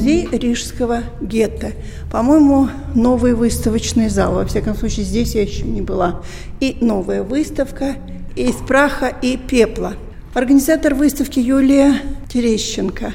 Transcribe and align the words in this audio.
музей 0.00 0.28
Рижского 0.32 1.02
гетто. 1.20 1.72
По-моему, 2.10 2.70
новый 2.94 3.34
выставочный 3.34 4.08
зал. 4.08 4.34
Во 4.34 4.46
всяком 4.46 4.74
случае, 4.74 5.04
здесь 5.04 5.34
я 5.34 5.42
еще 5.42 5.64
не 5.64 5.82
была. 5.82 6.22
И 6.58 6.78
новая 6.80 7.22
выставка 7.22 7.96
из 8.34 8.54
праха 8.66 9.08
и 9.08 9.36
пепла. 9.36 9.94
Организатор 10.32 10.94
выставки 10.94 11.38
Юлия 11.38 12.00
Терещенко. 12.32 13.12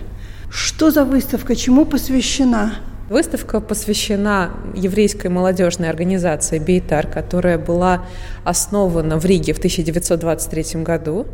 Что 0.51 0.91
за 0.91 1.05
выставка? 1.05 1.55
Чему 1.55 1.85
посвящена? 1.85 2.75
Выставка 3.07 3.59
посвящена 3.61 4.49
еврейской 4.73 5.27
молодежной 5.27 5.89
организации 5.89 6.57
«Бейтар», 6.57 7.05
которая 7.05 7.59
была 7.59 8.03
основана 8.43 9.19
в 9.19 9.25
Риге 9.25 9.53
в 9.53 9.59
1923 9.59 10.81
году 10.81 11.27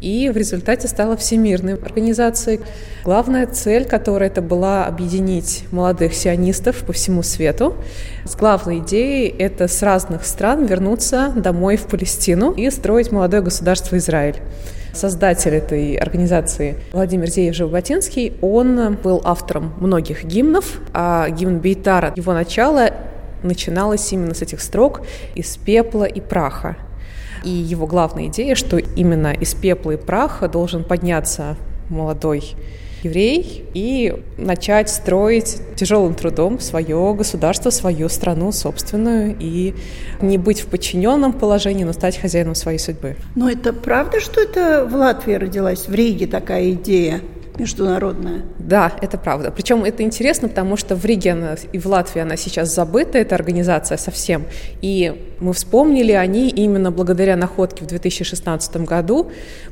и 0.00 0.30
в 0.32 0.36
результате 0.38 0.88
стала 0.88 1.18
всемирной 1.18 1.74
организацией. 1.74 2.60
Главная 3.04 3.46
цель 3.46 3.84
которой 3.84 4.28
это 4.28 4.40
была 4.40 4.86
объединить 4.86 5.64
молодых 5.72 6.14
сионистов 6.14 6.78
по 6.86 6.94
всему 6.94 7.22
свету. 7.22 7.76
С 8.24 8.34
главной 8.34 8.78
идеей 8.78 9.28
это 9.28 9.68
с 9.68 9.82
разных 9.82 10.24
стран 10.24 10.64
вернуться 10.64 11.34
домой 11.36 11.76
в 11.76 11.86
Палестину 11.86 12.52
и 12.52 12.70
строить 12.70 13.12
молодое 13.12 13.42
государство 13.42 13.98
Израиль. 13.98 14.36
Создатель 14.92 15.54
этой 15.54 15.94
организации 15.94 16.76
Владимир 16.92 17.28
Зеев-Жаботинский, 17.28 18.34
он 18.40 18.96
был 18.96 19.20
автором 19.24 19.74
многих 19.78 20.24
гимнов, 20.24 20.80
а 20.92 21.28
гимн 21.30 21.58
Бейтара, 21.58 22.12
его 22.16 22.32
начало 22.32 22.90
начиналось 23.42 24.12
именно 24.12 24.34
с 24.34 24.42
этих 24.42 24.60
строк 24.60 25.02
«из 25.34 25.56
пепла 25.56 26.04
и 26.04 26.20
праха». 26.20 26.76
И 27.44 27.48
его 27.48 27.86
главная 27.86 28.26
идея, 28.26 28.54
что 28.54 28.76
именно 28.76 29.32
из 29.32 29.54
пепла 29.54 29.92
и 29.92 29.96
праха 29.96 30.48
должен 30.48 30.84
подняться 30.84 31.56
молодой 31.88 32.54
еврей 33.02 33.64
и 33.74 34.14
начать 34.36 34.88
строить 34.88 35.58
тяжелым 35.76 36.14
трудом 36.14 36.60
свое 36.60 37.14
государство, 37.14 37.70
свою 37.70 38.08
страну 38.08 38.52
собственную 38.52 39.36
и 39.38 39.74
не 40.20 40.38
быть 40.38 40.60
в 40.60 40.66
подчиненном 40.66 41.32
положении, 41.32 41.84
но 41.84 41.92
стать 41.92 42.18
хозяином 42.18 42.54
своей 42.54 42.78
судьбы. 42.78 43.16
Но 43.34 43.50
это 43.50 43.72
правда, 43.72 44.20
что 44.20 44.40
это 44.40 44.86
в 44.90 44.94
Латвии 44.94 45.34
родилась, 45.34 45.88
в 45.88 45.94
Риге 45.94 46.26
такая 46.26 46.70
идея? 46.72 47.20
Международная. 47.58 48.42
Да, 48.58 48.92
это 49.00 49.18
правда. 49.18 49.50
Причем 49.50 49.84
это 49.84 50.02
интересно, 50.02 50.48
потому 50.48 50.76
что 50.76 50.96
в 50.96 51.04
Риге 51.04 51.32
она, 51.32 51.56
и 51.72 51.78
в 51.78 51.86
Латвии 51.86 52.22
она 52.22 52.36
сейчас 52.36 52.74
забыта, 52.74 53.18
эта 53.18 53.34
организация 53.34 53.98
совсем. 53.98 54.44
И 54.80 55.34
мы 55.40 55.52
вспомнили 55.52 56.12
о 56.12 56.24
ней 56.26 56.48
именно 56.50 56.90
благодаря 56.90 57.36
находке 57.36 57.84
в 57.84 57.88
2016 57.88 58.76
году. 58.78 59.30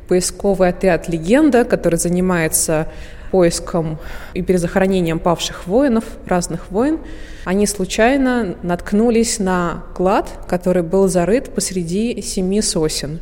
Поисковый 0.08 0.68
отряд 0.68 1.08
«Легенда», 1.08 1.64
который 1.64 1.98
занимается 1.98 2.88
поиском 3.30 3.98
и 4.34 4.42
перезахоронением 4.42 5.18
павших 5.18 5.66
воинов, 5.66 6.04
разных 6.26 6.70
войн, 6.70 6.98
они 7.44 7.66
случайно 7.66 8.56
наткнулись 8.62 9.38
на 9.38 9.84
клад, 9.94 10.30
который 10.48 10.82
был 10.82 11.08
зарыт 11.08 11.54
посреди 11.54 12.22
семи 12.22 12.62
сосен 12.62 13.20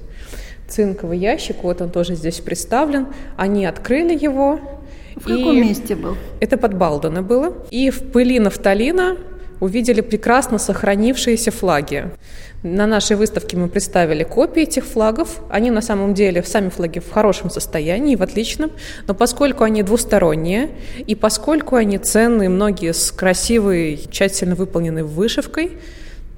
цинковый 0.68 1.18
ящик, 1.18 1.56
вот 1.62 1.80
он 1.80 1.90
тоже 1.90 2.14
здесь 2.14 2.40
представлен. 2.40 3.08
Они 3.36 3.66
открыли 3.66 4.16
его. 4.16 4.60
В 5.16 5.24
каком 5.24 5.56
месте 5.60 5.96
был? 5.96 6.16
Это 6.40 6.58
под 6.58 6.74
Балдена 6.74 7.22
было. 7.22 7.54
И 7.70 7.90
в 7.90 8.10
пыли 8.12 8.38
нафталина 8.38 9.16
увидели 9.60 10.00
прекрасно 10.00 10.58
сохранившиеся 10.58 11.50
флаги. 11.50 12.10
На 12.62 12.86
нашей 12.86 13.16
выставке 13.16 13.56
мы 13.56 13.68
представили 13.68 14.24
копии 14.24 14.62
этих 14.62 14.84
флагов. 14.84 15.40
Они 15.50 15.70
на 15.70 15.80
самом 15.80 16.14
деле, 16.14 16.42
сами 16.42 16.68
флаги 16.68 16.98
в 16.98 17.10
хорошем 17.10 17.50
состоянии, 17.50 18.16
в 18.16 18.22
отличном, 18.22 18.72
но 19.06 19.14
поскольку 19.14 19.64
они 19.64 19.82
двусторонние, 19.82 20.70
и 21.06 21.14
поскольку 21.14 21.76
они 21.76 21.98
ценные, 21.98 22.48
многие 22.48 22.92
с 22.92 23.10
красивой, 23.10 24.00
тщательно 24.10 24.54
выполненной 24.54 25.04
вышивкой, 25.04 25.78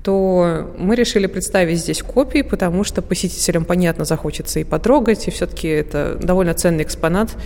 то 0.09 0.73
мы 0.79 0.95
решили 0.95 1.27
представить 1.27 1.81
здесь 1.81 2.03
копии, 2.03 2.41
потому 2.41 2.83
что 2.83 3.03
посетителям, 3.03 3.67
понятно, 3.67 4.07
захочется 4.07 4.59
и 4.59 4.65
потрогать, 4.65 5.29
и 5.29 5.31
все-таки 5.31 5.69
это 5.69 6.17
довольно 6.19 6.55
ценный 6.55 6.85
экспонат, 6.85 7.37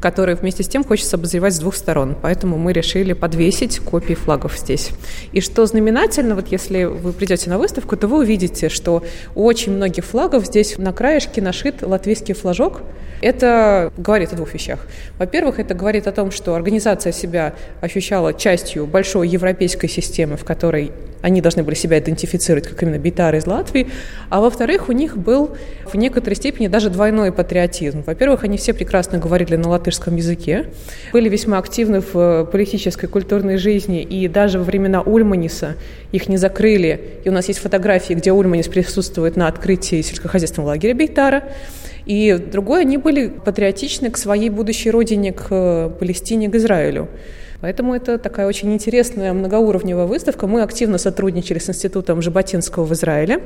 который 0.00 0.36
вместе 0.36 0.62
с 0.62 0.68
тем 0.68 0.84
хочется 0.84 1.16
обозревать 1.16 1.52
с 1.52 1.58
двух 1.58 1.74
сторон. 1.74 2.14
Поэтому 2.22 2.58
мы 2.58 2.72
решили 2.72 3.12
подвесить 3.12 3.80
копии 3.80 4.14
флагов 4.14 4.56
здесь. 4.56 4.90
И 5.32 5.40
что 5.40 5.66
знаменательно, 5.66 6.36
вот 6.36 6.46
если 6.52 6.84
вы 6.84 7.12
придете 7.12 7.50
на 7.50 7.58
выставку, 7.58 7.96
то 7.96 8.06
вы 8.06 8.18
увидите, 8.18 8.68
что 8.68 9.02
у 9.34 9.44
очень 9.44 9.72
многих 9.72 10.04
флагов 10.04 10.46
здесь 10.46 10.78
на 10.78 10.92
краешке 10.92 11.42
нашит 11.42 11.82
латвийский 11.82 12.34
флажок. 12.34 12.82
Это 13.20 13.92
говорит 13.96 14.32
о 14.32 14.36
двух 14.36 14.54
вещах. 14.54 14.86
Во-первых, 15.18 15.58
это 15.58 15.74
говорит 15.74 16.06
о 16.06 16.12
том, 16.12 16.30
что 16.30 16.54
организация 16.54 17.12
себя 17.12 17.54
ощущала 17.80 18.32
частью 18.32 18.86
большой 18.86 19.28
европейской 19.28 19.88
системы, 19.88 20.36
в 20.36 20.44
которой 20.44 20.92
они 21.22 21.40
должны 21.40 21.62
были 21.62 21.76
себя 21.76 21.98
идентифицировать 22.12 22.68
как 22.68 22.82
именно 22.82 22.98
битары 22.98 23.38
из 23.38 23.46
Латвии, 23.46 23.88
а 24.28 24.40
во-вторых, 24.40 24.88
у 24.88 24.92
них 24.92 25.16
был 25.16 25.56
в 25.84 25.94
некоторой 25.96 26.36
степени 26.36 26.68
даже 26.68 26.90
двойной 26.90 27.32
патриотизм. 27.32 28.02
Во-первых, 28.06 28.44
они 28.44 28.56
все 28.56 28.72
прекрасно 28.72 29.18
говорили 29.18 29.56
на 29.56 29.68
латышском 29.68 30.16
языке, 30.16 30.66
были 31.12 31.28
весьма 31.28 31.58
активны 31.58 32.00
в 32.00 32.16
э, 32.16 32.44
политической, 32.44 33.06
культурной 33.06 33.56
жизни, 33.56 34.02
и 34.02 34.28
даже 34.28 34.58
во 34.58 34.64
времена 34.64 35.00
Ульманиса 35.02 35.76
их 36.12 36.28
не 36.28 36.36
закрыли. 36.36 37.18
И 37.24 37.28
у 37.28 37.32
нас 37.32 37.48
есть 37.48 37.60
фотографии, 37.60 38.14
где 38.14 38.32
Ульманис 38.32 38.68
присутствует 38.68 39.36
на 39.36 39.48
открытии 39.48 40.02
сельскохозяйственного 40.02 40.70
лагеря 40.70 40.94
Бейтара. 40.94 41.44
И 42.04 42.32
другое, 42.34 42.80
они 42.80 42.96
были 42.96 43.28
патриотичны 43.28 44.10
к 44.10 44.18
своей 44.18 44.50
будущей 44.50 44.90
родине, 44.90 45.32
к 45.32 45.46
э, 45.50 45.90
Палестине, 45.98 46.50
к 46.50 46.54
Израилю. 46.56 47.08
Поэтому 47.62 47.94
это 47.94 48.18
такая 48.18 48.48
очень 48.48 48.72
интересная 48.74 49.32
многоуровневая 49.32 50.06
выставка. 50.06 50.48
Мы 50.48 50.62
активно 50.62 50.98
сотрудничали 50.98 51.60
с 51.60 51.68
Институтом 51.70 52.20
Жаботинского 52.20 52.84
в 52.84 52.92
Израиле. 52.92 53.40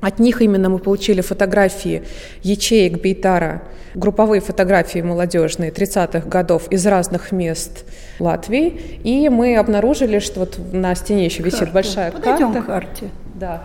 От 0.00 0.18
них 0.20 0.40
именно 0.40 0.70
мы 0.70 0.78
получили 0.78 1.20
фотографии 1.20 2.02
ячеек 2.42 3.02
Бейтара, 3.02 3.62
групповые 3.94 4.40
фотографии 4.40 5.00
молодежные 5.00 5.70
30-х 5.70 6.26
годов 6.28 6.68
из 6.70 6.86
разных 6.86 7.30
мест 7.30 7.84
Латвии. 8.18 9.00
И 9.04 9.28
мы 9.28 9.58
обнаружили, 9.58 10.18
что 10.18 10.40
вот 10.40 10.58
на 10.72 10.94
стене 10.94 11.26
еще 11.26 11.42
висит 11.42 11.58
Карту. 11.58 11.74
большая 11.74 12.12
Подойдем 12.12 12.52
карта. 12.54 12.62
к 12.62 12.66
карте. 12.66 13.10
Да. 13.34 13.62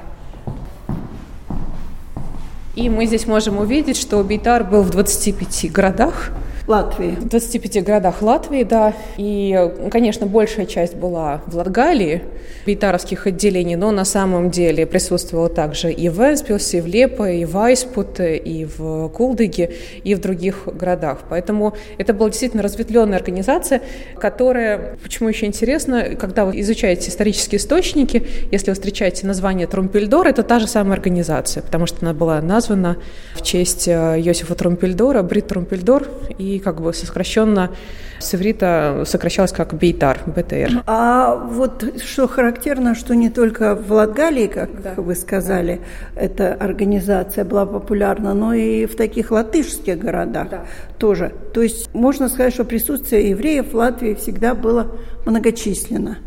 И 2.75 2.89
мы 2.89 3.05
здесь 3.05 3.25
можем 3.25 3.57
увидеть, 3.57 3.95
что 3.95 4.21
Бейтар 4.21 4.65
был 4.65 4.81
в 4.81 4.89
25 4.89 5.71
городах. 5.71 6.31
Латвии. 6.65 7.11
В 7.11 7.27
25 7.27 7.83
городах 7.83 8.21
Латвии, 8.21 8.63
да. 8.63 8.93
И, 9.17 9.69
конечно, 9.91 10.25
большая 10.25 10.65
часть 10.65 10.95
была 10.95 11.41
в 11.45 11.57
Латгалии, 11.57 12.21
бейтаровских 12.65 13.27
отделений, 13.27 13.75
но 13.75 13.91
на 13.91 14.05
самом 14.05 14.49
деле 14.49 14.85
присутствовала 14.85 15.49
также 15.49 15.91
и 15.91 16.07
в 16.07 16.21
Энспилсе, 16.21 16.77
и 16.77 16.81
в 16.81 16.87
Лепо, 16.87 17.29
и 17.29 17.43
в 17.43 17.57
Айспуте, 17.57 18.37
и 18.37 18.65
в 18.65 19.09
Кулдыге, 19.09 19.73
и 20.05 20.15
в 20.15 20.21
других 20.21 20.65
городах. 20.65 21.19
Поэтому 21.29 21.75
это 21.97 22.13
была 22.13 22.29
действительно 22.29 22.63
разветвленная 22.63 23.17
организация, 23.17 23.81
которая, 24.17 24.97
почему 25.03 25.27
еще 25.27 25.47
интересно, 25.47 26.15
когда 26.17 26.45
вы 26.45 26.59
изучаете 26.61 27.09
исторические 27.09 27.59
источники, 27.59 28.25
если 28.51 28.71
вы 28.71 28.75
встречаете 28.75 29.27
название 29.27 29.67
Трумпельдор, 29.67 30.27
это 30.27 30.43
та 30.43 30.59
же 30.59 30.67
самая 30.67 30.93
организация, 30.93 31.61
потому 31.61 31.87
что 31.87 31.97
она 32.01 32.13
была 32.13 32.41
названа 32.41 32.97
в 33.35 33.41
честь 33.41 33.89
э, 33.89 34.15
Йосифа 34.19 34.55
Трумпельдора, 34.55 35.23
Брит 35.23 35.47
Трумпельдор, 35.47 36.07
и 36.37 36.52
и 36.55 36.59
как 36.59 36.81
бы 36.81 36.93
сокращенно 36.93 37.71
с 38.19 38.33
иврита 38.35 39.03
сокращалось 39.05 39.51
как 39.51 39.73
Бейтар, 39.73 40.19
БТР. 40.25 40.83
А 40.87 41.35
вот 41.35 42.01
что 42.03 42.27
характерно, 42.27 42.95
что 42.95 43.15
не 43.15 43.29
только 43.29 43.75
в 43.75 43.91
Латгалии, 43.91 44.47
как 44.47 44.81
да. 44.81 44.93
вы 44.95 45.15
сказали, 45.15 45.81
да. 46.15 46.21
эта 46.21 46.53
организация 46.53 47.43
была 47.43 47.65
популярна, 47.65 48.33
но 48.33 48.53
и 48.53 48.85
в 48.85 48.95
таких 48.95 49.31
латышских 49.31 49.97
городах 49.97 50.49
да. 50.49 50.65
тоже. 50.97 51.33
То 51.53 51.61
есть 51.61 51.93
можно 51.93 52.29
сказать, 52.29 52.53
что 52.53 52.63
присутствие 52.63 53.29
евреев 53.29 53.73
в 53.73 53.75
Латвии 53.75 54.13
всегда 54.13 54.55
было 54.55 54.87
многочисленно. 55.25 56.17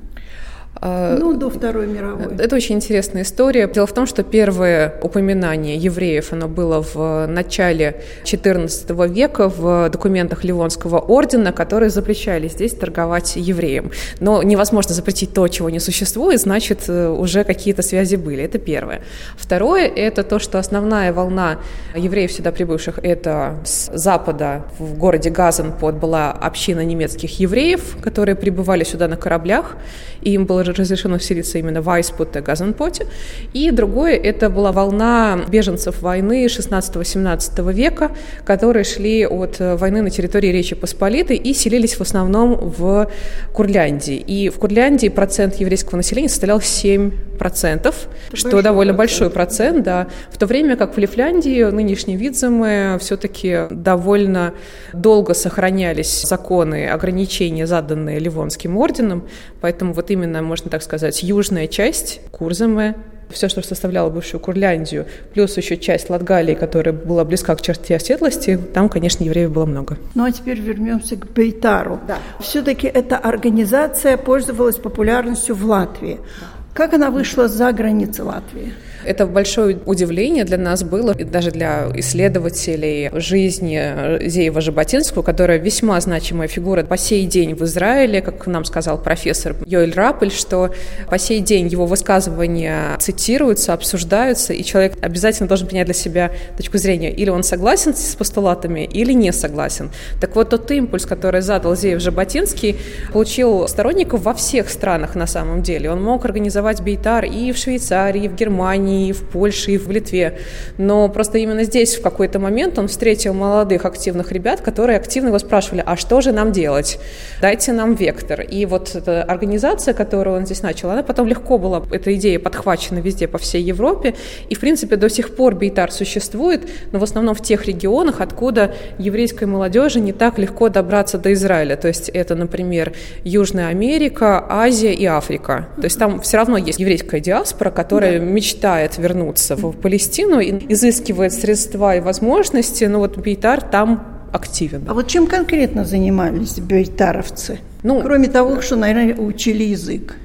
А, 0.81 1.17
ну, 1.17 1.33
до 1.33 1.49
Второй 1.49 1.87
мировой. 1.87 2.37
Это 2.39 2.57
очень 2.57 2.77
интересная 2.77 3.23
история. 3.23 3.69
Дело 3.69 3.87
в 3.87 3.93
том, 3.93 4.07
что 4.07 4.23
первое 4.23 4.95
упоминание 5.03 5.77
евреев, 5.77 6.33
оно 6.33 6.49
было 6.49 6.83
в 6.83 7.27
начале 7.27 8.03
XIV 8.25 9.09
века 9.09 9.49
в 9.49 9.89
документах 9.89 10.45
Ливонского 10.45 10.99
ордена, 10.99 11.53
которые 11.53 11.89
запрещали 11.89 12.49
здесь 12.49 12.73
торговать 12.73 13.37
евреям. 13.37 13.91
Но 14.21 14.43
невозможно 14.43 14.95
запретить 14.95 15.33
то, 15.33 15.49
чего 15.49 15.71
не 15.71 15.81
существует, 15.81 16.41
значит, 16.41 16.89
э, 16.89 17.09
уже 17.09 17.45
какие-то 17.45 17.83
связи 17.83 18.17
были. 18.17 18.45
Это 18.45 18.59
первое. 18.59 19.01
Второе– 19.37 19.87
это 19.97 20.25
то, 20.25 20.39
что 20.39 20.59
основная 20.59 21.13
волна 21.13 21.59
евреев 21.95 22.31
сюда 22.31 22.53
прибывших– 22.53 22.99
это 23.03 23.57
с 23.65 23.91
запада 23.97 24.67
в 24.79 24.99
городе 24.99 25.31
Газенпот 25.31 25.95
была 25.95 26.33
община 26.33 26.85
немецких 26.85 27.41
евреев, 27.41 27.97
которые 28.03 28.35
прибывали 28.35 28.85
сюда 28.85 29.09
на 29.09 29.17
кораблях, 29.17 29.77
и 30.21 30.33
им 30.33 30.45
было 30.45 30.66
разрешено 30.73 31.19
вселиться 31.19 31.59
именно 31.59 31.83
в 31.83 31.91
Айспуте, 31.91 32.41
Газанпоте. 32.41 33.07
И 33.53 33.71
другое, 33.71 34.17
это 34.17 34.51
была 34.51 34.73
волна 34.73 35.41
беженцев 35.49 36.03
войны 36.03 36.47
16-17 36.47 37.73
века, 37.73 38.11
которые 38.45 38.85
шли 38.85 39.27
от 39.27 39.61
э, 39.61 39.77
войны 39.77 40.03
на 40.03 40.11
территории 40.11 40.49
Речи 40.49 40.75
Посполитой 40.75 41.37
и 41.37 41.55
селились 41.55 41.95
в 41.95 42.01
основном 42.01 42.55
в 42.55 43.11
Курляндии. 43.53 44.17
И 44.17 44.49
в 44.49 44.59
Курляндии 44.59 45.09
процент 45.09 45.57
еврейского 45.57 45.97
населения 45.97 46.29
составлял 46.29 46.59
7%, 46.59 47.13
это 47.39 47.93
что 48.33 48.63
довольно 48.63 48.95
процент. 48.95 48.99
большой 48.99 49.31
процент, 49.31 49.85
да. 49.85 50.07
В 50.31 50.39
то 50.39 50.47
время 50.47 50.77
как 50.77 50.97
в 50.97 50.99
Лифляндии 50.99 51.63
нынешние 51.65 52.17
Видземы 52.17 52.99
все-таки 53.01 53.67
довольно 53.71 54.55
долго 54.93 55.35
сохранялись 55.35 56.23
законы 56.23 56.89
ограничения, 56.89 57.67
заданные 57.67 58.19
Ливонским 58.19 58.77
орденом, 58.77 59.29
поэтому 59.61 59.93
вот 59.93 60.11
именно, 60.11 60.43
можно 60.57 60.71
так 60.71 60.83
сказать, 60.83 61.23
южная 61.23 61.67
часть 61.67 62.23
Курзамы, 62.31 62.95
все, 63.29 63.51
что 63.51 63.61
составляло 63.61 64.09
бывшую 64.09 64.41
Курляндию, 64.41 65.05
плюс 65.35 65.55
еще 65.59 65.77
часть 65.77 66.09
Латгалии, 66.09 66.55
которая 66.55 66.95
была 66.95 67.27
близка 67.27 67.55
к 67.57 67.61
черте 67.61 67.97
оседлости, 67.97 68.59
там, 68.73 68.89
конечно, 68.89 69.23
евреев 69.23 69.51
было 69.53 69.67
много. 69.67 69.99
Ну 70.15 70.25
а 70.25 70.33
теперь 70.33 70.59
вернемся 70.59 71.17
к 71.17 71.31
Бейтару. 71.31 72.01
Да. 72.09 72.17
Все-таки 72.41 72.87
эта 72.87 73.19
организация 73.19 74.17
пользовалась 74.17 74.77
популярностью 74.77 75.55
в 75.55 75.67
Латвии. 75.67 76.21
Да. 76.41 76.47
Как 76.77 76.93
она 76.93 77.11
вышла 77.11 77.49
за 77.49 77.73
границы 77.73 78.23
Латвии? 78.23 78.75
Это 79.07 79.25
большое 79.27 79.79
удивление 79.87 80.45
для 80.45 80.59
нас 80.59 80.83
было, 80.83 81.13
и 81.13 81.23
даже 81.23 81.53
для 81.53 81.87
исследователей 81.95 83.11
жизни 83.15 84.29
Зеева 84.29 84.61
Жаботинского, 84.61 85.23
которая 85.23 85.59
весьма 85.59 86.01
значимая 86.01 86.49
фигура 86.49 86.83
по 86.83 86.97
сей 86.97 87.25
день 87.25 87.55
в 87.55 87.63
Израиле, 87.63 88.21
как 88.21 88.47
нам 88.49 88.65
сказал 88.65 89.01
профессор 89.01 89.55
Йоэль 89.65 89.95
Раппель, 89.95 90.33
что 90.33 90.71
по 91.09 91.19
сей 91.19 91.41
день 91.41 91.69
его 91.69 91.87
высказывания 91.87 92.97
цитируются, 92.99 93.73
обсуждаются, 93.73 94.53
и 94.53 94.65
человек 94.65 94.95
обязательно 95.01 95.49
должен 95.49 95.69
принять 95.69 95.87
для 95.87 95.95
себя 95.95 96.33
точку 96.57 96.77
зрения, 96.77 97.13
или 97.13 97.31
он 97.31 97.45
согласен 97.45 97.95
с 97.95 98.17
постулатами, 98.17 98.81
или 98.81 99.13
не 99.13 99.33
согласен. 99.33 99.93
Так 100.21 100.35
вот, 100.35 100.51
тот 100.51 100.69
импульс, 100.73 101.07
который 101.07 101.43
задал 101.43 101.77
Зеев 101.77 102.01
Жаботинский, 102.01 102.77
получил 103.13 103.69
сторонников 103.69 104.23
во 104.23 104.35
всех 104.35 104.69
странах 104.69 105.15
на 105.15 105.29
самом 105.29 105.63
деле. 105.63 105.93
Он 105.93 106.03
мог 106.03 106.25
организовать 106.25 106.66
бейтар 106.75 107.25
и 107.25 107.53
в 107.53 107.57
Швейцарии, 107.57 108.25
и 108.25 108.29
в 108.29 108.35
Германии, 108.35 109.09
и 109.09 109.13
в 109.13 109.23
Польше, 109.23 109.73
и 109.73 109.79
в 109.79 109.91
Литве. 109.91 110.39
Но 110.79 111.09
просто 111.09 111.39
именно 111.39 111.65
здесь 111.65 111.97
в 111.97 112.03
какой-то 112.03 112.39
момент 112.39 112.79
он 112.79 112.89
встретил 112.89 113.35
молодых 113.35 113.85
активных 113.85 114.33
ребят, 114.33 114.61
которые 114.61 114.99
активно 114.99 115.29
его 115.29 115.39
спрашивали, 115.39 115.83
а 115.85 115.97
что 115.97 116.21
же 116.21 116.33
нам 116.33 116.53
делать? 116.53 116.99
Дайте 117.41 117.73
нам 117.73 117.95
вектор. 117.95 118.41
И 118.41 118.67
вот 118.67 118.95
эта 118.95 119.23
организация, 119.23 119.95
которую 119.95 120.37
он 120.37 120.47
здесь 120.47 120.63
начал, 120.63 120.91
она 120.91 121.03
потом 121.03 121.27
легко 121.27 121.59
была, 121.59 121.83
эта 121.91 122.15
идея 122.15 122.39
подхвачена 122.39 122.99
везде 122.99 123.29
по 123.29 123.39
всей 123.39 123.63
Европе. 123.63 124.15
И, 124.49 124.55
в 124.55 124.61
принципе, 124.61 124.97
до 124.97 125.09
сих 125.09 125.35
пор 125.37 125.55
Бейтар 125.55 125.93
существует, 125.93 126.69
но 126.93 126.99
в 126.99 127.03
основном 127.03 127.35
в 127.35 127.43
тех 127.43 127.67
регионах, 127.67 128.21
откуда 128.21 128.75
еврейской 128.99 129.45
молодежи 129.45 130.01
не 130.01 130.13
так 130.13 130.39
легко 130.39 130.69
добраться 130.69 131.19
до 131.19 131.33
Израиля. 131.33 131.77
То 131.77 131.89
есть 131.89 132.09
это, 132.09 132.35
например, 132.35 132.93
Южная 133.25 133.69
Америка, 133.69 134.45
Азия 134.49 134.93
и 134.93 135.05
Африка. 135.05 135.69
То 135.77 135.85
есть 135.85 135.99
там 135.99 136.21
все 136.21 136.37
равно 136.39 136.56
есть 136.57 136.79
еврейская 136.79 137.21
диаспора, 137.21 137.71
которая 137.71 138.19
да. 138.19 138.25
мечтает 138.25 138.99
вернуться 138.99 139.57
в 139.57 139.73
Палестину, 139.73 140.41
изыскивает 140.41 141.33
средства 141.33 141.97
и 141.97 142.01
возможности, 142.01 142.85
но 142.85 142.99
вот 142.99 143.17
Бейтар 143.19 143.63
там 143.63 144.29
активен. 144.33 144.85
А 144.89 144.95
вот 144.95 145.09
чем 145.09 145.27
конкретно 145.27 145.85
занимались 145.85 146.59
бейтаровцы? 146.59 147.59
Ну, 147.83 148.03
Кроме 148.03 148.29
того, 148.29 148.61
что, 148.61 148.77
наверное, 148.77 149.15
учили 149.15 149.65
язык. 149.65 150.17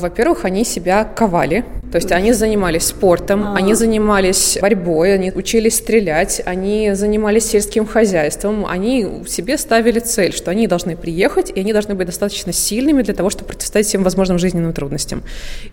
Во-первых, 0.00 0.44
они 0.44 0.64
себя 0.64 1.04
ковали, 1.04 1.64
то 1.92 1.96
есть 1.96 2.10
они 2.12 2.32
занимались 2.32 2.84
спортом, 2.84 3.42
А-а-а. 3.42 3.56
они 3.56 3.74
занимались 3.74 4.58
борьбой, 4.62 5.14
они 5.14 5.32
учились 5.32 5.76
стрелять, 5.76 6.40
они 6.46 6.94
занимались 6.94 7.46
сельским 7.46 7.86
хозяйством, 7.86 8.64
они 8.64 9.24
себе 9.26 9.58
ставили 9.58 9.98
цель, 9.98 10.32
что 10.32 10.50
они 10.50 10.66
должны 10.66 10.96
приехать, 10.96 11.50
и 11.54 11.60
они 11.60 11.72
должны 11.72 11.94
быть 11.94 12.06
достаточно 12.06 12.52
сильными 12.52 13.02
для 13.02 13.14
того, 13.14 13.28
чтобы 13.28 13.48
противостоять 13.48 13.86
всем 13.86 14.02
возможным 14.04 14.38
жизненным 14.38 14.72
трудностям. 14.72 15.22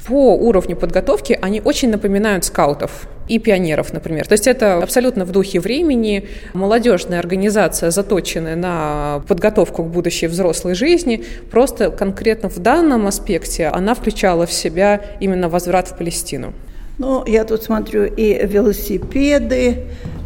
По 0.08 0.34
уровню 0.36 0.76
подготовки 0.76 1.38
они 1.42 1.62
очень 1.64 1.90
напоминают 1.90 2.44
скаутов 2.44 3.08
и 3.28 3.40
пионеров, 3.40 3.94
например. 3.94 4.26
То 4.26 4.34
есть 4.34 4.48
это 4.48 4.78
абсолютно 4.78 5.26
в 5.26 5.32
духе 5.32 5.60
времени, 5.60 6.28
молодежная 6.54 7.20
организация, 7.20 7.92
заточенная 7.92 8.56
на 8.56 9.22
подготовку 9.28 9.84
к 9.84 9.88
будущей 9.88 10.28
взрослой 10.28 10.76
жизни, 10.76 11.17
просто 11.52 11.90
конкретно 11.92 12.50
в 12.50 12.60
данном 12.60 13.08
аспекте 13.08 13.68
она 13.68 13.94
включала 13.94 14.46
в 14.46 14.52
себя 14.52 15.02
именно 15.20 15.50
возврат 15.50 15.88
в 15.88 15.98
Палестину. 15.98 16.54
Ну, 16.98 17.24
я 17.28 17.46
тут 17.46 17.64
смотрю 17.64 18.06
и 18.06 18.46
велосипеды, 18.46 19.86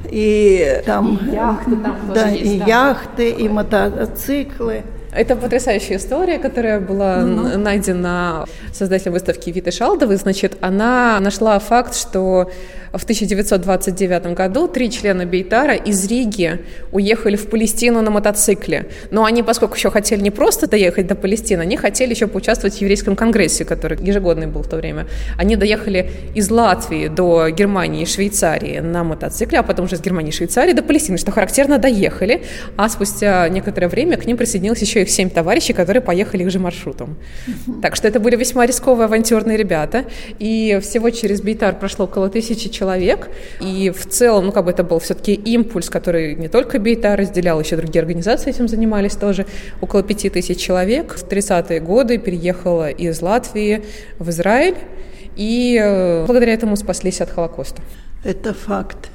и 0.09 0.81
там, 0.85 1.19
и 1.21 1.33
яхты, 1.33 1.71
там 1.71 1.97
да, 2.13 2.27
есть, 2.29 2.45
и 2.45 2.59
да. 2.59 2.65
яхты, 2.65 3.29
и 3.29 3.49
мотоциклы. 3.49 4.83
Это 5.13 5.35
потрясающая 5.35 5.97
история, 5.97 6.39
которая 6.39 6.79
была 6.79 7.19
mm-hmm. 7.19 7.57
найдена 7.57 8.45
создателем 8.73 9.13
выставки 9.13 9.49
Виты 9.49 9.71
Шалдовой. 9.71 10.15
Значит, 10.15 10.57
она 10.61 11.19
нашла 11.19 11.59
факт, 11.59 11.95
что 11.95 12.49
в 12.93 13.03
1929 13.03 14.33
году 14.33 14.67
три 14.67 14.91
члена 14.91 15.25
Бейтара 15.25 15.75
из 15.75 16.05
Риги 16.07 16.59
уехали 16.91 17.35
в 17.35 17.47
Палестину 17.47 18.01
на 18.01 18.11
мотоцикле. 18.11 18.87
Но 19.11 19.23
они, 19.23 19.43
поскольку 19.43 19.75
еще 19.75 19.89
хотели 19.89 20.21
не 20.21 20.31
просто 20.31 20.67
доехать 20.67 21.07
до 21.07 21.15
Палестины, 21.15 21.61
они 21.61 21.77
хотели 21.77 22.13
еще 22.13 22.27
поучаствовать 22.27 22.75
в 22.75 22.81
еврейском 22.81 23.15
конгрессе, 23.15 23.63
который 23.63 23.97
ежегодный 24.01 24.47
был 24.47 24.61
в 24.61 24.67
то 24.67 24.75
время. 24.75 25.07
Они 25.37 25.55
доехали 25.55 26.09
из 26.35 26.51
Латвии 26.51 27.07
до 27.07 27.49
Германии 27.49 28.03
и 28.03 28.05
Швейцарии 28.05 28.79
на 28.79 29.03
мотоцикле, 29.03 29.59
а 29.59 29.63
потом 29.63 29.85
уже 29.85 29.95
из 29.95 30.01
Германии 30.01 30.29
и 30.29 30.33
Швейцарии 30.33 30.73
до 30.73 30.83
Палестины, 30.83 31.17
что 31.17 31.31
характерно, 31.31 31.77
доехали. 31.77 32.43
А 32.75 32.89
спустя 32.89 33.47
некоторое 33.49 33.87
время 33.87 34.17
к 34.17 34.25
ним 34.25 34.35
присоединилось 34.35 34.81
еще 34.81 35.00
их 35.01 35.09
семь 35.09 35.29
товарищей, 35.29 35.73
которые 35.73 36.01
поехали 36.01 36.43
их 36.43 36.51
же 36.51 36.59
маршрутом. 36.59 37.17
Так 37.81 37.95
что 37.95 38.07
это 38.07 38.19
были 38.19 38.35
весьма 38.35 38.65
рисковые 38.65 39.05
авантюрные 39.05 39.57
ребята. 39.57 40.05
И 40.39 40.79
всего 40.81 41.09
через 41.09 41.41
Бейтар 41.41 41.77
прошло 41.77 42.05
около 42.05 42.29
тысячи 42.29 42.69
человек. 42.69 43.29
И 43.59 43.89
в 43.89 44.07
целом, 44.07 44.45
ну, 44.45 44.51
как 44.51 44.65
бы 44.65 44.71
это 44.71 44.83
был 44.83 44.99
все-таки 44.99 45.33
импульс, 45.33 45.89
который 45.89 46.35
не 46.35 46.47
только 46.47 46.79
Бейта 46.79 47.15
разделял, 47.15 47.59
еще 47.59 47.75
другие 47.75 48.01
организации 48.01 48.49
этим 48.49 48.67
занимались 48.67 49.15
тоже. 49.15 49.45
Около 49.81 50.03
пяти 50.03 50.29
тысяч 50.29 50.59
человек 50.59 51.13
в 51.13 51.27
30-е 51.27 51.79
годы 51.79 52.17
переехало 52.17 52.89
из 52.89 53.21
Латвии 53.21 53.83
в 54.19 54.29
Израиль. 54.29 54.75
И 55.35 55.79
э, 55.81 56.25
благодаря 56.25 56.53
этому 56.53 56.75
спаслись 56.75 57.21
от 57.21 57.29
Холокоста. 57.29 57.81
Это 58.23 58.53
факт. 58.53 59.09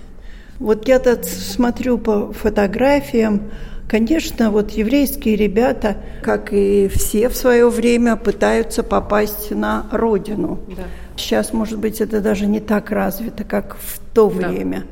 Вот 0.59 0.89
я 0.89 0.99
тут 0.99 1.25
смотрю 1.27 1.99
по 1.99 2.33
фотографиям, 2.33 3.51
Конечно, 3.89 4.51
вот 4.51 4.73
еврейские 4.73 5.37
ребята, 5.37 5.97
как 6.23 6.53
и 6.53 6.89
все 6.89 7.29
в 7.29 7.37
свое 7.37 7.69
время, 7.69 8.17
пытаются 8.17 8.83
попасть 8.83 9.53
на 9.53 9.87
родину. 9.93 10.59
Да. 10.69 10.83
Сейчас, 11.17 11.53
может 11.53 11.79
быть, 11.79 12.01
это 12.01 12.21
даже 12.21 12.47
не 12.47 12.61
так 12.61 12.91
развито, 12.91 13.45
как 13.45 13.77
в 13.77 14.01
то 14.13 14.29
время. 14.29 14.81
Да. 14.81 14.87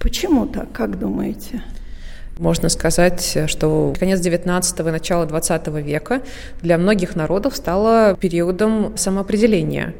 Почему 0.00 0.46
так, 0.46 0.72
как 0.72 0.98
думаете? 0.98 1.62
Можно 2.38 2.68
сказать, 2.68 3.36
что 3.46 3.92
конец 3.98 4.20
19 4.20 4.80
и 4.80 4.82
начало 4.84 5.26
20 5.26 5.66
века 5.68 6.22
для 6.62 6.78
многих 6.78 7.16
народов 7.16 7.56
стало 7.56 8.16
периодом 8.18 8.96
самоопределения 8.96 9.94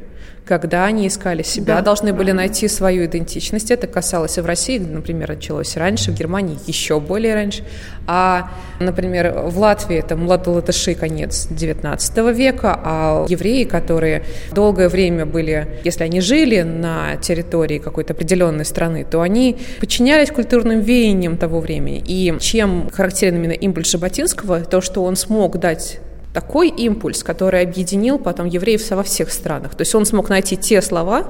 когда 0.45 0.85
они 0.85 1.07
искали 1.07 1.43
себя, 1.43 1.75
да, 1.75 1.81
должны 1.81 2.13
были 2.13 2.31
найти 2.31 2.67
свою 2.67 3.05
идентичность. 3.05 3.71
Это 3.71 3.87
касалось 3.87 4.37
и 4.37 4.41
в 4.41 4.45
России, 4.45 4.79
например, 4.79 5.29
началось 5.29 5.77
раньше, 5.77 6.11
в 6.11 6.15
Германии 6.15 6.57
еще 6.65 6.99
более 6.99 7.35
раньше. 7.35 7.63
А, 8.07 8.49
например, 8.79 9.43
в 9.45 9.59
Латвии 9.59 9.97
это 9.97 10.15
младолатыши 10.15 10.95
конец 10.95 11.47
19 11.51 12.17
века, 12.35 12.79
а 12.83 13.25
евреи, 13.29 13.63
которые 13.65 14.23
долгое 14.51 14.89
время 14.89 15.25
были, 15.25 15.81
если 15.83 16.03
они 16.03 16.19
жили 16.19 16.61
на 16.61 17.17
территории 17.17 17.77
какой-то 17.77 18.13
определенной 18.13 18.65
страны, 18.65 19.05
то 19.09 19.21
они 19.21 19.57
подчинялись 19.79 20.31
культурным 20.31 20.79
веяниям 20.81 21.37
того 21.37 21.59
времени. 21.59 22.03
И 22.05 22.35
чем 22.39 22.89
характерен 22.91 23.35
именно 23.35 23.51
импульс 23.51 23.89
Шабатинского, 23.89 24.61
то, 24.61 24.81
что 24.81 25.03
он 25.03 25.15
смог 25.15 25.59
дать 25.59 25.99
такой 26.33 26.69
импульс, 26.69 27.23
который 27.23 27.61
объединил 27.61 28.19
потом 28.19 28.45
евреев 28.45 28.89
во 28.91 29.03
всех 29.03 29.31
странах. 29.31 29.75
То 29.75 29.81
есть 29.81 29.95
он 29.95 30.05
смог 30.05 30.29
найти 30.29 30.57
те 30.57 30.81
слова, 30.81 31.27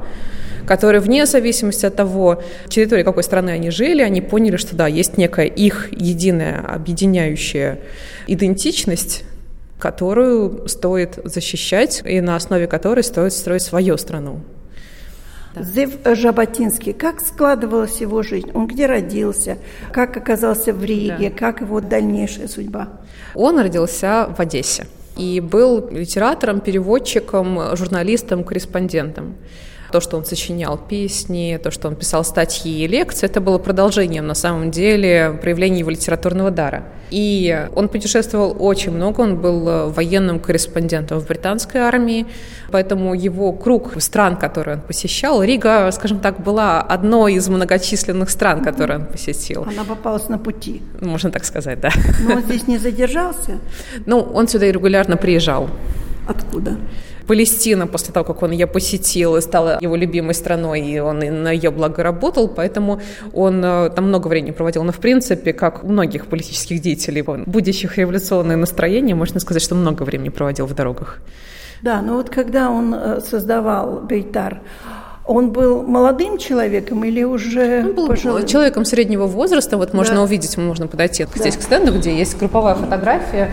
которые 0.65 1.01
вне 1.01 1.25
зависимости 1.25 1.86
от 1.86 1.96
того, 1.96 2.44
территории 2.68 3.03
какой 3.03 3.24
страны 3.24 3.51
они 3.51 3.72
жили, 3.72 4.01
они 4.01 4.22
поняли, 4.22 4.58
что 4.58 4.75
да, 4.75 4.88
есть 4.88 5.18
некая 5.18 5.46
их 5.46 5.89
единая 5.91 6.60
объединяющая 6.60 7.79
идентичность, 8.27 9.24
которую 9.79 10.68
стоит 10.68 11.18
защищать 11.24 12.01
и 12.06 12.22
на 12.22 12.36
основе 12.36 12.68
которой 12.68 13.03
стоит 13.03 13.34
строить 13.34 13.62
свою 13.62 13.98
страну. 13.98 14.41
Да. 15.56 15.63
Зев 15.63 15.91
Жаботинский, 16.06 16.94
как 16.94 17.22
складывалась 17.22 18.01
его 18.01 18.22
жизнь? 18.24 18.51
Он 18.53 18.68
где 18.68 18.86
родился? 18.86 19.58
Как 19.91 20.15
оказался 20.15 20.74
в 20.74 20.84
Риге? 20.84 21.29
Да. 21.29 21.38
Как 21.38 21.62
его 21.62 21.82
дальнейшая 21.82 22.48
судьба? 22.48 22.89
Он 23.34 23.60
родился 23.60 24.34
в 24.36 24.39
Одессе 24.39 24.86
и 25.18 25.39
был 25.41 25.89
литератором, 25.89 26.62
переводчиком, 26.62 27.75
журналистом, 27.75 28.44
корреспондентом. 28.44 29.36
То, 29.91 30.01
что 30.01 30.17
он 30.17 30.25
сочинял 30.25 30.77
песни, 30.77 31.60
то, 31.62 31.72
что 31.72 31.88
он 31.88 31.96
писал 31.96 32.24
статьи 32.24 32.84
и 32.84 32.88
лекции, 32.88 33.25
это 33.25 33.41
было 33.41 33.58
продолжением, 33.58 34.27
на 34.27 34.36
самом 34.36 34.72
деле, 34.72 35.38
проявления 35.41 35.79
его 35.79 35.89
литературного 35.89 36.51
дара. 36.51 36.84
И 37.10 37.67
он 37.75 37.89
путешествовал 37.89 38.55
очень 38.60 38.91
много, 38.91 39.22
он 39.22 39.38
был 39.38 39.67
э, 39.67 39.88
военным 39.88 40.39
корреспондентом 40.39 41.19
в 41.19 41.27
британской 41.27 41.81
армии, 41.81 42.27
поэтому 42.72 43.15
его 43.15 43.51
круг 43.51 44.00
стран, 44.00 44.38
которые 44.38 44.77
он 44.77 44.81
посещал, 44.81 45.41
Рига, 45.41 45.89
скажем 45.91 46.19
так, 46.19 46.39
была 46.39 46.81
одной 46.81 47.34
из 47.34 47.50
многочисленных 47.50 48.29
стран, 48.29 48.63
которые 48.63 49.00
он 49.00 49.05
посетил. 49.05 49.63
Она 49.63 49.84
попалась 49.84 50.29
на 50.29 50.38
пути. 50.38 50.84
Можно 51.01 51.31
так 51.31 51.46
сказать, 51.46 51.79
да. 51.79 51.89
Но 52.27 52.36
он 52.36 52.41
здесь 52.43 52.67
не 52.67 52.77
задержался? 52.77 53.58
Ну, 54.05 54.19
он 54.19 54.48
сюда 54.48 54.72
регулярно 54.72 55.17
приезжал. 55.17 55.67
Откуда? 56.29 56.77
Палестина, 57.25 57.88
после 57.88 58.13
того, 58.13 58.24
как 58.24 58.43
он 58.43 58.51
ее 58.51 58.67
посетил 58.67 59.36
и 59.36 59.41
стала 59.41 59.79
его 59.81 59.95
любимой 59.95 60.36
страной, 60.36 60.81
и 60.81 61.00
он 61.00 61.19
на 61.19 61.51
ее 61.51 61.71
благо 61.71 62.03
работал, 62.03 62.48
поэтому 62.48 63.01
он 63.33 63.65
э, 63.65 63.89
там 63.89 64.09
много 64.09 64.27
времени 64.27 64.51
проводил. 64.51 64.83
Но, 64.83 64.91
в 64.91 65.00
принципе, 65.00 65.53
как 65.53 65.83
у 65.83 65.88
многих 65.88 66.27
политических 66.27 66.81
деятелей, 66.81 67.24
будущих 67.24 67.98
революционные 67.98 68.57
настроения, 68.57 69.15
можно 69.15 69.39
сказать, 69.39 69.63
что 69.63 69.74
много 69.74 70.03
времени 70.03 70.29
проводил 70.29 70.67
в 70.67 70.75
дорогах. 70.75 71.19
Да, 71.81 72.01
но 72.01 72.13
вот 72.13 72.29
когда 72.29 72.69
он 72.69 72.93
э, 72.93 73.21
создавал 73.21 74.01
Бейтар, 74.01 74.62
он 75.25 75.51
был 75.51 75.81
молодым 75.81 76.38
человеком 76.38 77.03
или 77.05 77.24
уже 77.24 77.86
Он 77.86 77.93
был 77.93 78.07
пожилым? 78.07 78.45
человеком 78.45 78.86
среднего 78.86 79.25
возраста. 79.25 79.77
Вот 79.77 79.93
можно 79.93 80.15
да. 80.15 80.24
увидеть, 80.24 80.57
можно 80.57 80.88
подойти 80.88 81.25
да. 81.25 81.39
здесь 81.39 81.55
к 81.55 81.62
стенду, 81.62 81.91
где 81.98 82.15
есть 82.15 82.38
групповая 82.38 82.75
фотография 82.75 83.51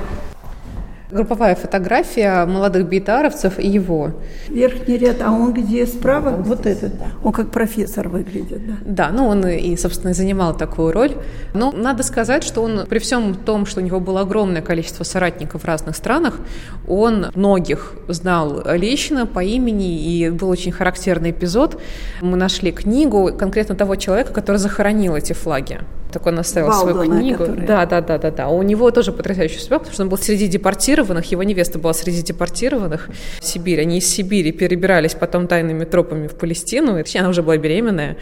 Групповая 1.11 1.55
фотография 1.55 2.45
молодых 2.47 2.89
бейтаровцев 2.89 3.59
и 3.61 3.69
его. 3.69 4.13
Верхний 4.49 4.99
ряд, 4.99 5.23
а 5.23 5.31
он 5.31 5.53
где 5.53 5.87
справа? 5.87 6.33
Да, 6.33 6.37
вот 6.39 6.67
этот. 6.67 6.99
Да. 6.99 7.07
Он 7.23 7.33
как 7.33 7.51
профессор 7.51 8.09
выглядит, 8.09 8.67
да? 8.67 8.75
Да, 8.85 9.11
ну 9.13 9.29
он 9.29 9.47
и, 9.47 9.77
собственно, 9.77 10.15
занимал 10.15 10.57
такую 10.57 10.93
роль. 10.93 11.13
Но 11.55 11.71
надо 11.71 12.03
сказать, 12.03 12.43
что 12.43 12.63
он, 12.63 12.87
при 12.89 12.99
всем 12.99 13.35
том, 13.35 13.67
что 13.67 13.81
у 13.81 13.85
него 13.85 14.01
было 14.01 14.23
огромное 14.23 14.63
количество 14.63 15.05
соратников 15.05 15.63
в 15.63 15.65
разных 15.65 15.95
странах, 15.95 16.41
он 16.89 17.27
многих 17.35 17.95
знал 18.09 18.63
лично 18.75 19.27
по 19.27 19.45
имени, 19.45 20.03
и 20.03 20.29
был 20.31 20.49
очень 20.49 20.73
характерный 20.73 21.31
эпизод. 21.31 21.81
Мы 22.21 22.37
нашли 22.37 22.73
книгу 22.73 23.31
конкретно 23.39 23.77
того 23.77 23.95
человека, 23.95 24.33
который 24.33 24.57
захоронил 24.57 25.15
эти 25.15 25.35
флаги 25.35 25.81
так 26.13 26.27
он 26.27 26.39
оставил 26.39 26.69
Балдона, 26.69 27.05
свою 27.05 27.11
книгу. 27.11 27.39
Которая... 27.39 27.67
Да, 27.67 27.87
да, 27.87 28.01
да, 28.01 28.19
да, 28.19 28.31
да. 28.31 28.49
У 28.49 28.63
него 28.63 28.91
тоже 28.91 29.13
потрясающая 29.13 29.61
судьба, 29.61 29.79
потому 29.79 29.95
что 29.95 30.03
он 30.03 30.09
был 30.09 30.19
среди 30.19 30.47
депортированных, 30.49 31.31
его 31.31 31.43
невеста 31.43 31.79
была 31.79 31.93
среди 31.93 32.23
депортированных 32.23 33.09
в 33.41 33.45
Сибирь. 33.45 33.81
Они 33.81 33.99
из 33.99 34.07
Сибири 34.07 34.53
перебирались 34.53 35.15
потом 35.15 35.47
тайными 35.47 35.85
тропами 35.85 36.27
в 36.27 36.35
Палестину, 36.35 36.95
точнее, 36.95 37.21
она 37.21 37.31
уже 37.31 37.43
была 37.43 37.57
беременная. 37.57 38.17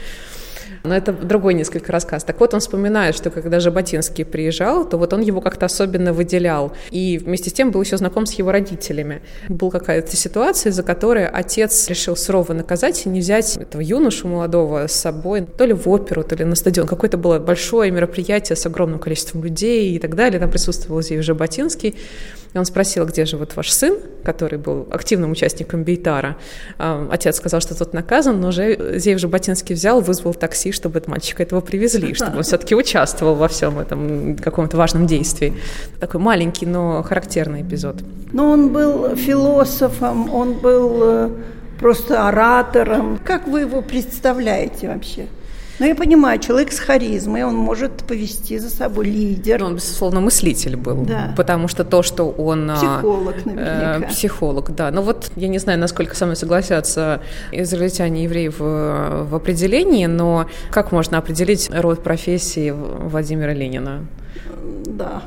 Но 0.85 0.95
это 0.95 1.15
другой 1.15 1.55
несколько 1.55 1.91
рассказ. 1.93 2.25
Так 2.25 2.39
вот, 2.41 2.53
он 2.53 2.61
вспоминает, 2.61 3.17
что 3.17 3.31
когда 3.31 3.59
Жаботинский 3.59 4.27
приезжал, 4.27 4.87
то 4.87 4.99
вот 4.99 5.15
он 5.15 5.23
его 5.23 5.41
как-то 5.41 5.65
особенно 5.65 6.13
выделял. 6.13 6.73
И 6.91 7.17
вместе 7.17 7.49
с 7.49 7.55
тем 7.55 7.71
был 7.71 7.81
еще 7.81 7.97
знаком 7.97 8.27
с 8.27 8.35
его 8.35 8.53
родителями. 8.53 9.23
Была 9.49 9.71
какая-то 9.71 10.15
ситуация, 10.15 10.73
за 10.73 10.83
которой 10.83 11.27
отец 11.27 11.89
решил 11.89 12.17
сурово 12.17 12.53
наказать 12.53 13.07
и 13.07 13.09
не 13.09 13.21
взять 13.21 13.57
этого 13.57 13.81
юношу 13.81 14.29
молодого 14.29 14.87
с 14.87 14.93
собой 14.93 15.47
то 15.57 15.65
ли 15.65 15.73
в 15.73 15.89
оперу, 15.89 16.23
то 16.23 16.35
ли 16.35 16.45
на 16.45 16.55
стадион. 16.55 16.87
Какое-то 16.87 17.17
было 17.17 17.39
большое 17.39 17.91
мероприятие 17.91 18.55
с 18.55 18.67
огромным 18.67 18.99
количеством 18.99 19.43
людей 19.43 19.97
и 19.97 19.99
так 19.99 20.15
далее. 20.15 20.39
Там 20.39 20.51
присутствовал 20.51 21.01
Зеев 21.01 21.25
Жаботинский. 21.25 21.95
И 22.55 22.59
он 22.59 22.65
спросил, 22.65 23.05
где 23.05 23.25
же 23.25 23.37
вот 23.37 23.57
ваш 23.57 23.71
сын, 23.73 23.99
который 24.23 24.59
был 24.59 24.87
активным 24.93 25.33
участником 25.33 25.83
Бейтара. 25.83 26.37
А, 26.79 27.09
отец 27.11 27.37
сказал, 27.37 27.61
что 27.61 27.77
тот 27.77 27.93
наказан, 27.93 28.41
но 28.41 28.49
уже 28.49 28.99
Зеев 28.99 29.19
Жаботинский 29.19 29.75
взял, 29.75 30.01
вызвал 30.01 30.35
такси, 30.35 30.71
чтобы 30.71 30.99
от 30.99 31.09
мальчика 31.09 31.43
этого 31.43 31.61
привезли, 31.61 32.15
чтобы 32.15 32.37
он 32.39 32.43
все-таки 32.45 32.77
участвовал 32.77 33.35
во 33.35 33.49
всем 33.49 33.81
этом 33.81 34.37
каком-то 34.37 34.77
важном 34.77 35.09
действии. 35.09 35.55
Такой 35.99 36.21
маленький, 36.21 36.65
но 36.65 37.03
характерный 37.03 37.63
эпизод. 37.63 37.97
Но 38.33 38.51
он 38.51 38.73
был 38.73 39.17
философом, 39.17 40.33
он 40.33 40.55
был 40.55 41.01
э, 41.03 41.31
просто 41.81 42.29
оратором. 42.29 43.19
Как 43.25 43.49
вы 43.49 43.63
его 43.63 43.83
представляете 43.83 44.89
вообще? 44.89 45.27
Но 45.79 45.87
я 45.87 45.95
понимаю, 45.95 46.39
человек 46.39 46.73
с 46.73 46.79
харизмой, 46.79 47.45
он 47.45 47.57
может 47.57 48.05
повести 48.05 48.59
за 48.59 48.71
собой 48.71 49.07
лидер. 49.07 49.65
Он, 49.65 49.75
безусловно, 49.75 50.21
мыслитель 50.21 50.77
был. 50.77 51.05
Да. 51.05 51.35
Потому 51.37 51.69
что 51.69 51.85
то, 51.85 52.03
что 52.03 52.31
он... 52.31 52.71
А, 52.71 52.77
психолог, 52.77 53.45
наверняка. 53.45 53.99
Э, 53.99 54.09
психолог, 54.09 54.75
да. 54.75 54.91
Но 54.91 55.03
вот 55.03 55.31
я 55.37 55.49
не 55.49 55.59
знаю, 55.59 55.79
насколько 55.79 56.15
со 56.15 56.27
мной 56.27 56.37
согласятся 56.37 57.21
израильтяне 57.51 58.21
и 58.21 58.25
евреи 58.25 58.49
в, 58.49 59.25
в 59.25 59.35
определении, 59.35 60.07
но 60.07 60.47
как 60.71 60.93
можно 60.93 61.19
определить 61.19 61.71
род 61.73 62.03
профессии 62.03 62.71
Владимира 62.71 63.53
Ленина? 63.53 64.07
Да. 64.87 65.23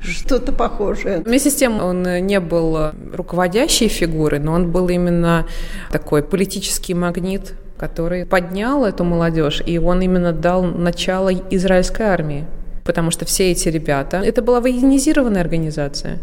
Что-то 0.00 0.52
похожее. 0.52 1.22
Вместе 1.24 1.50
с 1.50 1.54
тем 1.54 1.82
он 1.82 2.02
не 2.02 2.38
был 2.40 2.92
руководящей 3.12 3.88
фигурой, 3.88 4.40
но 4.40 4.52
он 4.52 4.70
был 4.70 4.88
именно 4.88 5.46
такой 5.90 6.22
политический 6.22 6.94
магнит 6.94 7.54
который 7.78 8.26
поднял 8.26 8.84
эту 8.84 9.04
молодежь, 9.04 9.62
и 9.64 9.78
он 9.78 10.02
именно 10.02 10.32
дал 10.32 10.62
начало 10.62 11.32
израильской 11.32 12.06
армии. 12.06 12.44
Потому 12.84 13.10
что 13.10 13.24
все 13.24 13.50
эти 13.52 13.68
ребята, 13.68 14.18
это 14.18 14.42
была 14.42 14.60
военизированная 14.60 15.42
организация. 15.42 16.18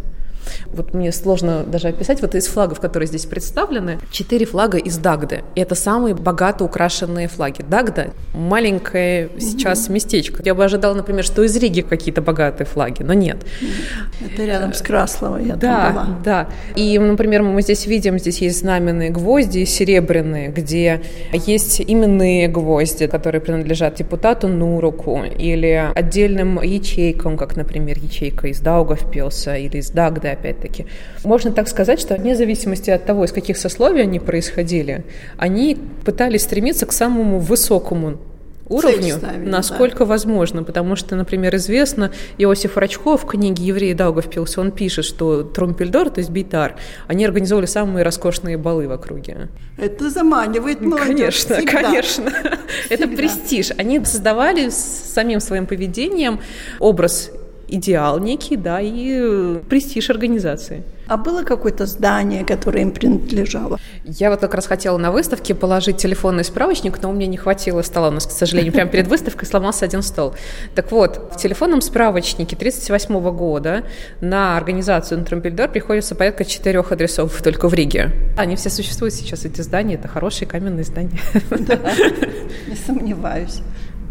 Вот 0.68 0.94
мне 0.94 1.12
сложно 1.12 1.64
даже 1.64 1.90
описать. 1.90 2.22
Вот 2.22 2.36
из 2.36 2.48
флагов, 2.48 2.80
которые 2.80 3.08
здесь 3.08 3.25
представлены, 3.25 4.00
четыре 4.12 4.46
флага 4.46 4.78
из 4.78 4.98
Дагды. 4.98 5.44
И 5.56 5.62
это 5.62 5.75
самые 5.75 6.16
богато 6.16 6.64
украшенные 6.64 7.28
флаги. 7.28 7.64
Дагда– 7.68 8.12
маленькое 8.34 9.30
сейчас 9.40 9.90
местечко. 9.90 10.42
Я 10.44 10.54
бы 10.54 10.64
ожидала, 10.64 10.94
например, 10.94 11.24
что 11.24 11.44
из 11.44 11.56
Риги 11.56 11.82
какие-то 11.82 12.22
богатые 12.22 12.68
флаги, 12.68 13.04
но 13.04 13.14
нет. 13.14 13.38
Это 14.22 14.46
рядом 14.46 14.74
с 14.74 14.82
Краслово 14.82 15.38
я 15.38 15.56
да, 15.56 15.92
была. 15.92 16.08
Да, 16.24 16.50
И, 16.75 16.98
например, 17.00 17.44
мы 17.44 17.62
здесь 17.62 17.86
видим, 17.86 18.20
здесь 18.20 18.40
есть 18.40 18.60
знаменные 18.60 19.10
гвозди 19.10 19.66
серебряные, 19.66 20.50
где 20.50 21.02
есть 21.34 21.82
именные 21.82 22.48
гвозди, 22.48 23.08
которые 23.08 23.42
принадлежат 23.42 23.96
депутату 23.96 24.48
Нуруку 24.48 25.22
или 25.24 25.92
отдельным 25.94 26.62
ячейкам, 26.62 27.38
как, 27.38 27.56
например, 27.56 27.98
ячейка 28.00 28.48
из 28.48 28.60
Даугавпилса 28.60 29.56
или 29.56 29.78
из 29.78 29.90
Дагды, 29.90 30.35
опять-таки. 30.36 30.86
Можно 31.24 31.51
так 31.51 31.68
сказать, 31.68 32.00
что 32.00 32.15
вне 32.15 32.36
зависимости 32.36 32.89
от 32.89 33.06
того, 33.06 33.25
из 33.25 33.32
каких 33.32 33.58
сословий 33.58 34.04
они 34.04 34.20
происходили, 34.20 35.04
они 35.38 35.77
пытались 36.06 36.44
стремиться 36.44 36.86
к 36.86 36.92
самому 36.92 37.39
высокому 37.39 38.18
уровню, 38.68 39.18
ставили, 39.18 39.50
насколько 39.50 40.00
да. 40.00 40.06
возможно. 40.06 40.63
Потому 40.63 40.96
что, 40.96 41.15
например, 41.15 41.56
известно, 41.56 42.12
Иосиф 42.38 42.77
Рачков 42.77 43.24
в 43.24 43.27
книге 43.27 43.63
«Евреи 43.63 43.94
Даугавпилс», 43.94 44.58
он 44.58 44.72
пишет, 44.72 45.06
что 45.06 45.44
Трумпельдор, 45.44 46.10
то 46.10 46.20
есть 46.20 46.30
Бейтар, 46.30 46.75
они 47.08 47.25
организовали 47.25 47.65
самые 47.65 48.04
роскошные 48.04 48.58
балы 48.58 48.88
в 48.88 48.92
округе. 48.92 49.50
Это 49.77 50.10
заманивает 50.10 50.82
молодежь 50.82 51.46
Конечно, 51.46 51.56
всегда. 51.56 51.82
конечно. 51.82 52.32
Всегда. 52.32 52.58
Это 52.89 53.08
престиж. 53.08 53.72
Они 53.77 54.04
создавали 54.04 54.70
самим 54.70 55.39
своим 55.39 55.65
поведением 55.65 56.39
образ 56.80 57.32
идеал 57.75 58.20
некий, 58.20 58.58
да, 58.58 58.82
и 58.82 59.17
э, 59.20 59.62
престиж 59.70 60.10
организации. 60.10 60.84
А 61.08 61.17
было 61.17 61.44
какое-то 61.44 61.86
здание, 61.86 62.44
которое 62.44 62.82
им 62.82 62.91
принадлежало? 62.91 63.79
Я 64.03 64.32
вот 64.32 64.39
как 64.39 64.55
раз 64.55 64.65
хотела 64.65 64.98
на 64.98 65.12
выставке 65.12 65.53
положить 65.53 65.98
телефонный 65.98 66.44
справочник, 66.44 67.00
но 67.01 67.12
у 67.12 67.13
меня 67.13 67.27
не 67.27 67.38
хватило 67.38 67.84
стола. 67.84 68.08
У 68.08 68.12
нас, 68.12 68.25
к 68.25 68.32
сожалению, 68.32 68.74
прямо 68.74 68.89
перед 68.89 69.08
выставкой 69.08 69.48
сломался 69.48 69.86
один 69.86 70.01
стол. 70.01 70.34
Так 70.74 70.91
вот, 70.91 71.32
в 71.34 71.38
телефонном 71.38 71.82
справочнике 71.82 72.55
1938 72.55 73.36
года 73.36 73.84
на 74.20 74.58
организацию 74.58 75.24
Трампельдор 75.24 75.70
приходится 75.70 76.15
порядка 76.15 76.44
четырех 76.44 76.91
адресов 76.91 77.39
только 77.44 77.70
в 77.70 77.74
Риге. 77.75 78.12
Они 78.36 78.55
все 78.55 78.72
существуют 78.72 79.13
сейчас, 79.13 79.46
эти 79.46 79.62
здания. 79.62 79.96
Это 79.96 80.08
хорошие 80.08 80.48
каменные 80.48 80.84
здания. 80.84 81.20
Да, 81.50 81.79
не 82.67 82.75
сомневаюсь. 82.75 83.62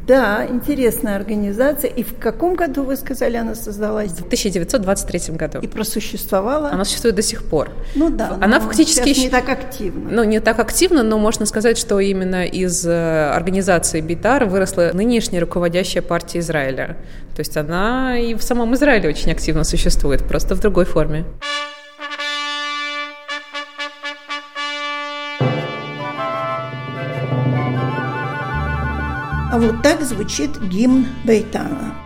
Да, 0.06 0.46
интересная 0.48 1.16
организация. 1.16 1.90
И 1.90 2.02
в 2.02 2.18
каком 2.18 2.54
году, 2.54 2.82
вы 2.82 2.96
сказали, 2.96 3.36
она 3.36 3.54
создалась? 3.54 4.12
В 4.12 4.26
1923 4.26 5.34
году. 5.34 5.60
И 5.60 5.66
просуществовала? 5.66 6.70
Она 6.70 6.84
существует 6.84 7.16
до 7.16 7.22
сих 7.22 7.44
пор. 7.44 7.70
Ну 7.94 8.10
да. 8.10 8.38
Она 8.40 8.60
фактически... 8.60 9.18
Не 9.18 9.28
так 9.28 9.48
активно. 9.48 10.10
Ну, 10.10 10.24
не 10.24 10.40
так 10.40 10.58
активно, 10.58 11.02
но 11.02 11.18
можно 11.18 11.46
сказать, 11.46 11.78
что 11.78 12.00
именно 12.00 12.44
из 12.44 12.86
э, 12.86 13.30
организации 13.30 14.00
Битар 14.00 14.44
выросла 14.44 14.90
нынешняя 14.92 15.40
руководящая 15.40 16.02
партия 16.02 16.40
Израиля. 16.40 16.96
То 17.34 17.40
есть 17.40 17.56
она 17.56 18.18
и 18.18 18.34
в 18.34 18.42
самом 18.42 18.74
Израиле 18.74 19.08
очень 19.08 19.32
активно 19.32 19.64
существует, 19.64 20.26
просто 20.26 20.54
в 20.54 20.60
другой 20.60 20.84
форме. 20.84 21.24
А 29.54 29.56
вот 29.56 29.82
так 29.84 30.02
звучит 30.02 30.60
гимн 30.60 31.06
Бейтана. 31.22 32.03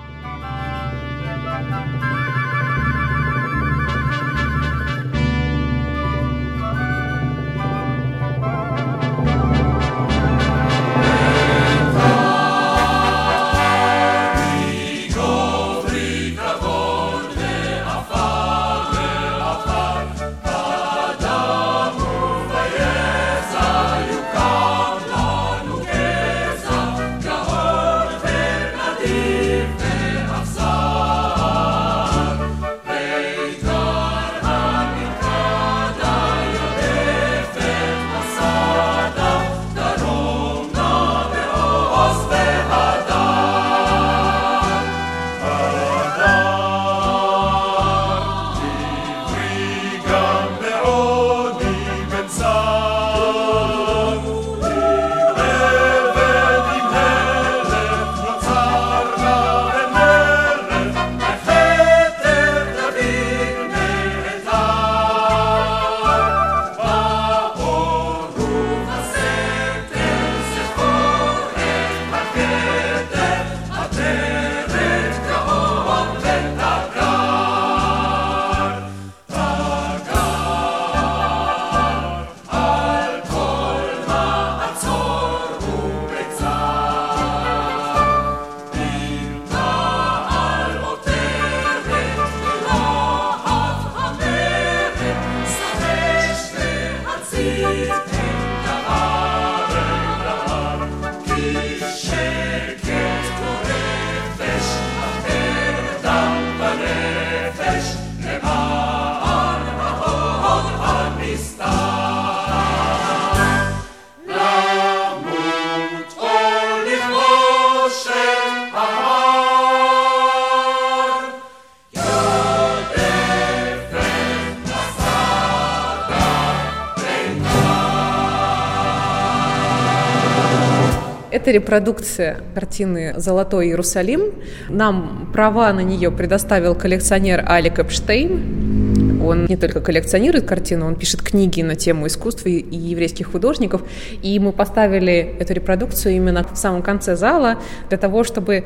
Это 131.48 131.54
репродукция 131.54 132.40
картины 132.54 133.14
«Золотой 133.16 133.68
Иерусалим». 133.68 134.34
Нам 134.68 135.30
права 135.32 135.72
на 135.72 135.80
нее 135.80 136.10
предоставил 136.10 136.74
коллекционер 136.74 137.42
Алик 137.48 137.78
Эпштейн. 137.78 139.22
Он 139.24 139.46
не 139.46 139.56
только 139.56 139.80
коллекционирует 139.80 140.44
картину, 140.44 140.86
он 140.86 140.94
пишет 140.94 141.22
книги 141.22 141.62
на 141.62 141.74
тему 141.74 142.06
искусства 142.06 142.50
и 142.50 142.76
еврейских 142.76 143.32
художников. 143.32 143.80
И 144.20 144.38
мы 144.38 144.52
поставили 144.52 145.36
эту 145.40 145.54
репродукцию 145.54 146.16
именно 146.16 146.44
в 146.44 146.58
самом 146.58 146.82
конце 146.82 147.16
зала 147.16 147.56
для 147.88 147.96
того, 147.96 148.24
чтобы 148.24 148.64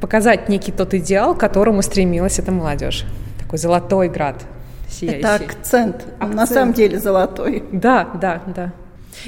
показать 0.00 0.48
некий 0.48 0.72
тот 0.72 0.92
идеал, 0.92 1.36
к 1.36 1.38
которому 1.38 1.82
стремилась 1.82 2.40
эта 2.40 2.50
молодежь. 2.50 3.04
Такой 3.38 3.60
золотой 3.60 4.08
град. 4.08 4.42
Сияющий. 4.90 5.20
Это 5.20 5.34
акцент. 5.36 5.96
акцент. 6.18 6.34
На 6.34 6.46
самом 6.48 6.72
деле 6.72 6.98
золотой. 6.98 7.62
Да, 7.70 8.08
да, 8.20 8.42
да. 8.44 8.72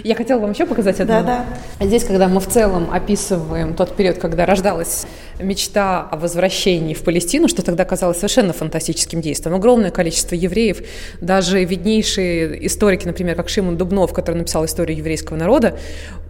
Я 0.04 0.14
хотела 0.14 0.40
вам 0.40 0.52
еще 0.52 0.66
показать 0.66 1.00
одно. 1.00 1.22
Да, 1.22 1.44
да. 1.78 1.86
Здесь, 1.86 2.04
когда 2.04 2.28
мы 2.28 2.40
в 2.40 2.46
целом 2.46 2.88
описываем 2.92 3.74
тот 3.74 3.96
период, 3.96 4.18
когда 4.18 4.46
рождалась 4.46 5.06
мечта 5.38 6.08
о 6.10 6.16
возвращении 6.16 6.94
в 6.94 7.02
Палестину, 7.02 7.48
что 7.48 7.62
тогда 7.62 7.84
казалось 7.84 8.16
совершенно 8.16 8.52
фантастическим 8.52 9.20
действием. 9.20 9.54
Огромное 9.54 9.90
количество 9.90 10.34
евреев, 10.34 10.82
даже 11.20 11.62
виднейшие 11.64 12.66
историки, 12.66 13.06
например, 13.06 13.34
как 13.36 13.48
Шимон 13.48 13.76
Дубнов, 13.76 14.12
который 14.12 14.36
написал 14.36 14.64
историю 14.64 14.96
еврейского 14.96 15.36
народа, 15.36 15.78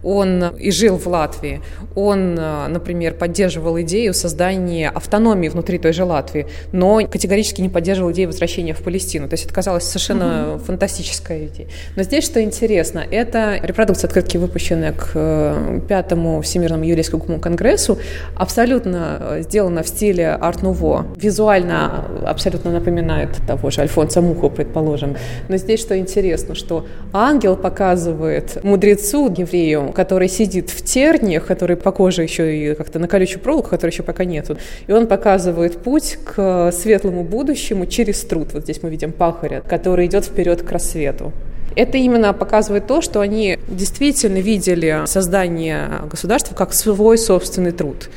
он 0.07 0.55
и 0.57 0.71
жил 0.71 0.97
в 0.97 1.07
Латвии. 1.07 1.61
Он, 1.95 2.35
например, 2.35 3.13
поддерживал 3.13 3.79
идею 3.81 4.13
создания 4.13 4.89
автономии 4.89 5.49
внутри 5.49 5.79
той 5.79 5.91
же 5.91 6.05
Латвии, 6.05 6.47
но 6.71 7.05
категорически 7.07 7.61
не 7.61 7.69
поддерживал 7.69 8.11
идею 8.11 8.29
возвращения 8.29 8.73
в 8.73 8.81
Палестину. 8.81 9.27
То 9.27 9.33
есть 9.33 9.45
это 9.45 9.53
казалось 9.53 9.83
совершенно 9.83 10.53
угу. 10.53 10.63
фантастическая 10.63 11.47
идея. 11.47 11.67
Но 11.95 12.03
здесь, 12.03 12.23
что 12.23 12.41
интересно, 12.41 13.03
это 13.09 13.59
репродукция 13.61 14.07
открытки, 14.07 14.37
выпущенная 14.37 14.93
к 14.93 15.11
э, 15.13 15.81
пятому 15.89 16.41
Всемирному 16.41 16.85
еврейскому 16.85 17.39
конгрессу, 17.39 17.97
абсолютно 18.35 19.17
э, 19.19 19.41
сделана 19.41 19.83
в 19.83 19.87
стиле 19.87 20.29
арт-нуво. 20.29 21.05
Визуально 21.17 22.05
абсолютно 22.25 22.71
напоминает 22.71 23.29
того 23.45 23.69
же 23.71 23.81
Альфонса 23.81 24.21
Муху, 24.21 24.49
предположим. 24.49 25.17
Но 25.49 25.57
здесь 25.57 25.81
что 25.81 25.97
интересно, 25.97 26.55
что 26.55 26.85
ангел 27.11 27.57
показывает 27.57 28.63
мудрецу, 28.63 29.33
еврею, 29.37 29.91
который 29.97 30.29
сидит 30.29 30.69
в 30.69 30.83
терниях, 30.83 31.47
который 31.47 31.75
по 31.75 31.91
коже 31.91 32.21
еще 32.21 32.55
и 32.55 32.75
как-то 32.75 32.99
на 32.99 33.07
колючую 33.07 33.41
проволоку, 33.41 33.71
которой 33.71 33.89
еще 33.89 34.03
пока 34.03 34.25
нету, 34.25 34.55
и 34.85 34.91
он 34.91 35.07
показывает 35.07 35.77
путь 35.77 36.19
к 36.23 36.71
светлому 36.71 37.23
будущему 37.23 37.87
через 37.87 38.21
труд. 38.21 38.49
Вот 38.53 38.61
здесь 38.61 38.83
мы 38.83 38.91
видим 38.91 39.11
пахаря, 39.11 39.61
который 39.61 40.05
идет 40.05 40.25
вперед 40.25 40.61
к 40.61 40.71
рассвету. 40.71 41.33
Это 41.75 41.97
именно 41.97 42.31
показывает 42.33 42.85
то, 42.85 43.01
что 43.01 43.21
они 43.21 43.57
действительно 43.67 44.37
видели 44.37 45.01
создание 45.05 45.89
государства 46.11 46.53
как 46.53 46.73
свой 46.73 47.17
собственный 47.17 47.71
труд 47.71 48.09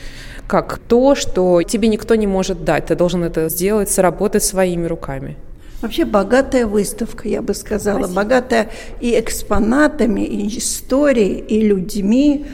как 0.47 0.79
то, 0.79 1.14
что 1.14 1.62
тебе 1.62 1.87
никто 1.87 2.16
не 2.16 2.27
может 2.27 2.64
дать. 2.64 2.87
Ты 2.87 2.97
должен 2.97 3.23
это 3.23 3.49
сделать, 3.49 3.88
сработать 3.88 4.43
своими 4.43 4.88
руками. 4.88 5.37
Вообще 5.81 6.05
богатая 6.05 6.66
выставка, 6.66 7.29
я 7.29 7.40
бы 7.40 7.55
сказала. 7.55 8.01
Спасибо. 8.01 8.23
Богатая 8.23 8.71
и 9.01 9.19
экспонатами, 9.19 10.21
и 10.21 10.59
историей, 10.59 11.38
и 11.38 11.61
людьми. 11.62 12.47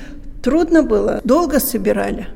Трудно 0.43 0.83
было, 0.83 1.21
долго 1.25 1.59
собирали. 1.59 2.29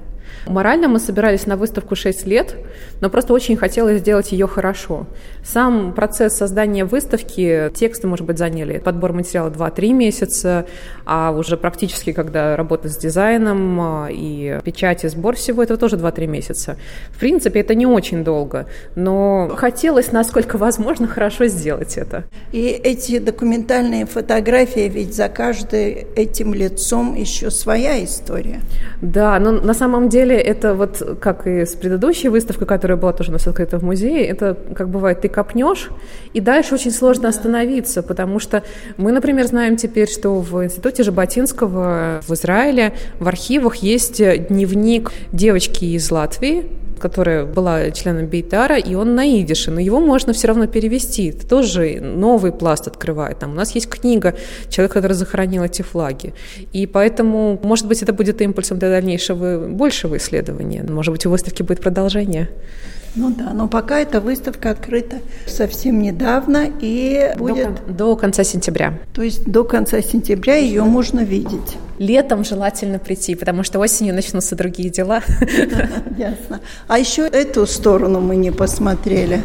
Морально 0.50 0.88
мы 0.88 0.98
собирались 0.98 1.46
на 1.46 1.56
выставку 1.56 1.94
6 1.94 2.26
лет, 2.26 2.56
но 3.00 3.08
просто 3.08 3.32
очень 3.32 3.56
хотелось 3.56 4.00
сделать 4.00 4.32
ее 4.32 4.48
хорошо. 4.48 5.06
Сам 5.44 5.92
процесс 5.92 6.34
создания 6.34 6.84
выставки, 6.84 7.70
тексты, 7.72 8.08
может 8.08 8.26
быть, 8.26 8.36
заняли 8.36 8.78
подбор 8.78 9.12
материала 9.12 9.48
2-3 9.48 9.92
месяца, 9.92 10.66
а 11.06 11.30
уже 11.30 11.56
практически, 11.56 12.12
когда 12.12 12.56
работа 12.56 12.88
с 12.88 12.96
дизайном 12.96 13.80
а, 13.80 14.08
и 14.10 14.58
печать, 14.64 15.04
и 15.04 15.08
сбор 15.08 15.36
всего 15.36 15.62
этого 15.62 15.78
тоже 15.78 15.94
2-3 15.94 16.26
месяца. 16.26 16.76
В 17.12 17.20
принципе, 17.20 17.60
это 17.60 17.76
не 17.76 17.86
очень 17.86 18.24
долго, 18.24 18.66
но 18.96 19.52
хотелось, 19.56 20.10
насколько 20.10 20.58
возможно, 20.58 21.06
хорошо 21.06 21.46
сделать 21.46 21.96
это. 21.96 22.24
И 22.50 22.66
эти 22.66 23.20
документальные 23.20 24.04
фотографии, 24.04 24.88
ведь 24.88 25.14
за 25.14 25.28
каждым 25.28 25.60
этим 26.16 26.54
лицом 26.54 27.14
еще 27.14 27.50
своя 27.50 28.02
история. 28.02 28.60
Да, 29.00 29.38
но 29.38 29.52
на 29.52 29.74
самом 29.74 30.08
деле 30.08 30.39
это 30.40 30.74
вот 30.74 31.18
как 31.20 31.46
и 31.46 31.64
с 31.64 31.74
предыдущей 31.74 32.28
выставкой, 32.28 32.66
которая 32.66 32.96
была 32.96 33.12
тоже 33.12 33.30
у 33.30 33.32
нас 33.32 33.46
открыта 33.46 33.78
в 33.78 33.82
музее, 33.82 34.26
это 34.26 34.56
как 34.74 34.88
бывает, 34.88 35.20
ты 35.20 35.28
копнешь, 35.28 35.90
и 36.34 36.40
дальше 36.40 36.74
очень 36.74 36.90
сложно 36.90 37.28
остановиться, 37.28 38.02
потому 38.02 38.38
что 38.38 38.62
мы, 38.96 39.12
например, 39.12 39.46
знаем 39.46 39.76
теперь, 39.76 40.08
что 40.08 40.40
в 40.40 40.64
институте 40.64 41.02
Жаботинского 41.02 42.20
в 42.26 42.32
Израиле 42.34 42.94
в 43.18 43.28
архивах 43.28 43.76
есть 43.76 44.18
дневник 44.18 45.12
девочки 45.32 45.84
из 45.84 46.10
Латвии, 46.10 46.66
которая 47.00 47.44
была 47.44 47.90
членом 47.90 48.26
Бейтара, 48.26 48.76
и 48.76 48.94
он 48.94 49.14
на 49.14 49.26
идише, 49.40 49.70
но 49.70 49.80
его 49.80 50.00
можно 50.00 50.32
все 50.32 50.48
равно 50.48 50.66
перевести. 50.66 51.30
Это 51.30 51.48
тоже 51.48 52.00
новый 52.00 52.52
пласт 52.52 52.86
открывает. 52.86 53.38
Там 53.40 53.50
у 53.50 53.54
нас 53.54 53.74
есть 53.74 53.88
книга 53.88 54.36
«Человек, 54.68 54.92
который 54.92 55.12
захоронил 55.12 55.64
эти 55.64 55.82
флаги». 55.82 56.34
И 56.72 56.86
поэтому, 56.86 57.58
может 57.62 57.86
быть, 57.88 58.02
это 58.02 58.12
будет 58.12 58.40
импульсом 58.40 58.78
для 58.78 58.90
дальнейшего 58.90 59.66
большего 59.68 60.16
исследования. 60.16 60.84
Может 60.88 61.12
быть, 61.12 61.26
у 61.26 61.30
выставки 61.30 61.62
будет 61.62 61.80
продолжение. 61.80 62.48
Ну 63.16 63.30
да, 63.30 63.52
но 63.52 63.66
пока 63.66 64.00
эта 64.00 64.20
выставка 64.20 64.70
открыта 64.70 65.16
совсем 65.46 66.00
недавно 66.00 66.70
и 66.80 67.32
будет... 67.36 67.86
До, 67.86 67.92
до 67.92 68.16
конца 68.16 68.44
сентября. 68.44 68.98
То 69.14 69.22
есть 69.22 69.44
до 69.44 69.64
конца 69.64 70.00
сентября 70.00 70.56
ее 70.56 70.84
можно 70.84 71.20
видеть. 71.20 71.76
Летом 71.98 72.44
желательно 72.44 72.98
прийти, 72.98 73.34
потому 73.34 73.62
что 73.62 73.78
осенью 73.80 74.14
начнутся 74.14 74.54
другие 74.54 74.90
дела. 74.90 75.22
Ясно. 76.16 76.60
А 76.86 76.98
еще 76.98 77.26
эту 77.26 77.66
сторону 77.66 78.20
мы 78.20 78.36
не 78.36 78.52
посмотрели. 78.52 79.42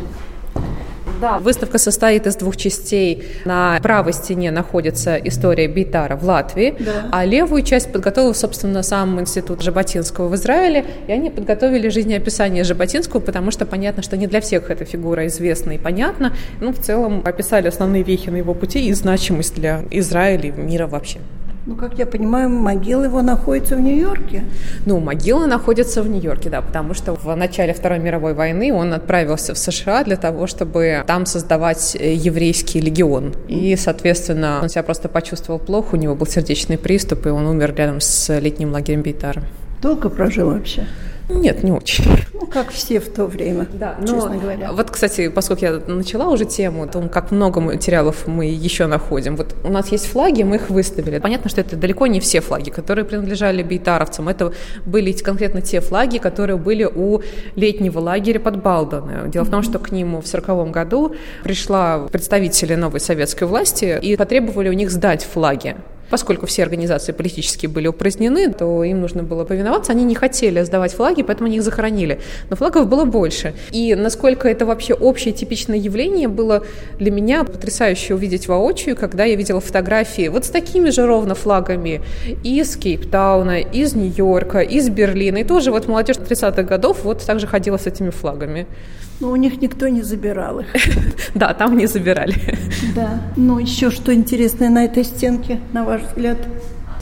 Да, 1.21 1.39
выставка 1.39 1.77
состоит 1.77 2.27
из 2.27 2.35
двух 2.35 2.57
частей. 2.57 3.23
На 3.45 3.79
правой 3.81 4.13
стене 4.13 4.51
находится 4.51 5.15
история 5.17 5.67
Бейтара 5.67 6.15
в 6.15 6.23
Латвии, 6.23 6.75
да. 6.79 7.09
а 7.11 7.25
левую 7.25 7.63
часть 7.63 7.91
подготовил, 7.91 8.33
собственно, 8.33 8.83
сам 8.83 9.19
институт 9.19 9.61
Жаботинского 9.61 10.27
в 10.27 10.35
Израиле, 10.35 10.85
и 11.07 11.11
они 11.11 11.29
подготовили 11.29 11.89
жизнеописание 11.89 12.63
Жаботинского, 12.63 13.19
потому 13.19 13.51
что 13.51 13.65
понятно, 13.65 14.03
что 14.03 14.17
не 14.17 14.27
для 14.27 14.41
всех 14.41 14.69
эта 14.69 14.85
фигура 14.85 15.27
известна 15.27 15.71
и 15.71 15.77
понятна. 15.77 16.33
Ну, 16.59 16.73
в 16.73 16.79
целом, 16.79 17.21
описали 17.25 17.67
основные 17.67 18.03
вехи 18.03 18.29
на 18.29 18.37
его 18.37 18.53
пути 18.53 18.87
и 18.87 18.93
значимость 18.93 19.55
для 19.55 19.83
Израиля 19.91 20.49
и 20.49 20.51
мира 20.51 20.87
вообще. 20.87 21.19
Ну, 21.67 21.75
как 21.75 21.97
я 21.97 22.05
понимаю, 22.05 22.47
могила 22.49 23.05
его 23.05 23.23
находится 23.23 23.75
в 23.75 23.79
Нью-Йорке. 23.81 24.43
Ну, 24.85 24.99
могила 24.99 25.47
находится 25.47 26.03
в 26.03 26.07
Нью-Йорке, 26.07 26.51
да, 26.51 26.61
потому 26.61 26.93
что 26.93 27.15
в 27.15 27.35
начале 27.35 27.73
Второй 27.73 27.97
мировой 27.97 28.35
войны 28.35 28.71
он 28.71 28.93
отправился 28.93 29.55
в 29.55 29.57
США 29.57 30.03
для 30.03 30.15
того, 30.15 30.45
чтобы 30.45 31.03
там 31.07 31.25
создавать 31.25 31.97
э, 31.99 32.13
еврейский 32.13 32.79
легион. 32.79 33.33
И, 33.47 33.75
соответственно, 33.77 34.59
он 34.61 34.69
себя 34.69 34.83
просто 34.83 35.09
почувствовал 35.09 35.59
плохо, 35.59 35.95
у 35.95 35.97
него 35.97 36.13
был 36.13 36.27
сердечный 36.27 36.77
приступ, 36.77 37.25
и 37.25 37.29
он 37.29 37.47
умер 37.47 37.73
рядом 37.75 37.99
с 37.99 38.39
летним 38.39 38.71
лагерем 38.71 39.01
Бейтара. 39.01 39.41
Долго 39.81 40.09
прожил 40.09 40.51
вообще? 40.51 40.85
Нет, 41.29 41.63
не 41.63 41.71
очень. 41.71 42.05
Ну, 42.33 42.45
как 42.45 42.69
все 42.69 42.99
в 42.99 43.11
то 43.11 43.25
время, 43.25 43.67
да, 43.73 43.95
но, 43.99 44.07
честно 44.07 44.37
говоря. 44.37 44.71
Вот, 44.71 44.91
кстати, 44.91 45.29
поскольку 45.29 45.65
я 45.65 45.81
начала 45.87 46.29
уже 46.29 46.45
тему 46.45 46.83
о 46.83 46.87
том, 46.87 47.09
как 47.09 47.31
много 47.31 47.59
материалов 47.59 48.27
мы 48.27 48.45
еще 48.45 48.85
находим. 48.85 49.35
Вот 49.35 49.55
у 49.63 49.69
нас 49.69 49.91
есть 49.91 50.07
флаги, 50.07 50.43
мы 50.43 50.57
их 50.57 50.69
выставили. 50.69 51.19
Понятно, 51.19 51.49
что 51.49 51.61
это 51.61 51.75
далеко 51.75 52.07
не 52.07 52.19
все 52.19 52.41
флаги, 52.41 52.69
которые 52.69 53.05
принадлежали 53.05 53.63
бейтаровцам. 53.63 54.29
Это 54.29 54.53
были 54.85 55.11
конкретно 55.13 55.61
те 55.61 55.81
флаги, 55.81 56.19
которые 56.19 56.57
были 56.57 56.83
у 56.83 57.21
летнего 57.55 57.99
лагеря 57.99 58.39
под 58.39 58.61
Балдоне. 58.61 59.27
Дело 59.27 59.45
в 59.45 59.49
том, 59.49 59.63
что 59.63 59.79
к 59.79 59.91
ним 59.91 60.21
в 60.21 60.27
1940 60.27 60.71
году 60.71 61.15
пришла 61.43 62.07
представители 62.11 62.75
новой 62.75 62.99
советской 62.99 63.45
власти 63.45 63.97
и 64.01 64.15
потребовали 64.15 64.69
у 64.69 64.73
них 64.73 64.91
сдать 64.91 65.23
флаги. 65.23 65.75
Поскольку 66.09 66.45
все 66.45 66.63
организации 66.63 67.11
политические 67.11 67.69
были 67.69 67.87
упразднены, 67.87 68.51
то 68.53 68.83
им 68.83 69.01
нужно 69.01 69.23
было 69.23 69.43
повиноваться. 69.43 69.91
Они 69.91 70.03
не 70.03 70.15
хотели 70.15 70.61
сдавать 70.63 70.93
флаги, 70.93 71.23
поэтому 71.23 71.47
они 71.47 71.57
их 71.57 71.63
захоронили. 71.63 72.19
Но 72.49 72.55
флагов 72.55 72.87
было 72.87 73.05
больше. 73.05 73.53
И 73.71 73.95
насколько 73.95 74.47
это 74.47 74.65
вообще 74.65 74.93
общее 74.93 75.33
типичное 75.33 75.77
явление, 75.77 76.27
было 76.27 76.63
для 76.99 77.11
меня 77.11 77.43
потрясающе 77.43 78.13
увидеть 78.13 78.47
воочию, 78.47 78.95
когда 78.95 79.25
я 79.25 79.35
видела 79.35 79.59
фотографии 79.59 80.27
вот 80.27 80.45
с 80.45 80.49
такими 80.49 80.89
же 80.89 81.05
ровно 81.05 81.35
флагами 81.35 82.01
из 82.43 82.75
Кейптауна, 82.75 83.61
из 83.61 83.95
Нью-Йорка, 83.95 84.59
из 84.59 84.89
Берлина. 84.89 85.37
И 85.37 85.43
тоже 85.43 85.71
вот 85.71 85.87
молодежь 85.87 86.17
30-х 86.17 86.63
годов 86.63 87.03
вот 87.03 87.25
также 87.25 87.47
ходила 87.47 87.77
с 87.77 87.87
этими 87.87 88.09
флагами. 88.09 88.67
Но 89.19 89.31
у 89.31 89.35
них 89.35 89.61
никто 89.61 89.87
не 89.87 90.01
забирал 90.01 90.59
их. 90.59 90.67
Да, 91.35 91.53
там 91.53 91.77
не 91.77 91.85
забирали. 91.85 92.35
Да. 92.95 93.21
Ну, 93.35 93.59
еще 93.59 93.91
что 93.91 94.13
интересное 94.13 94.69
на 94.69 94.85
этой 94.85 95.03
стенке, 95.03 95.59
на 95.73 95.83
ваш 95.83 96.01
взгляд? 96.03 96.37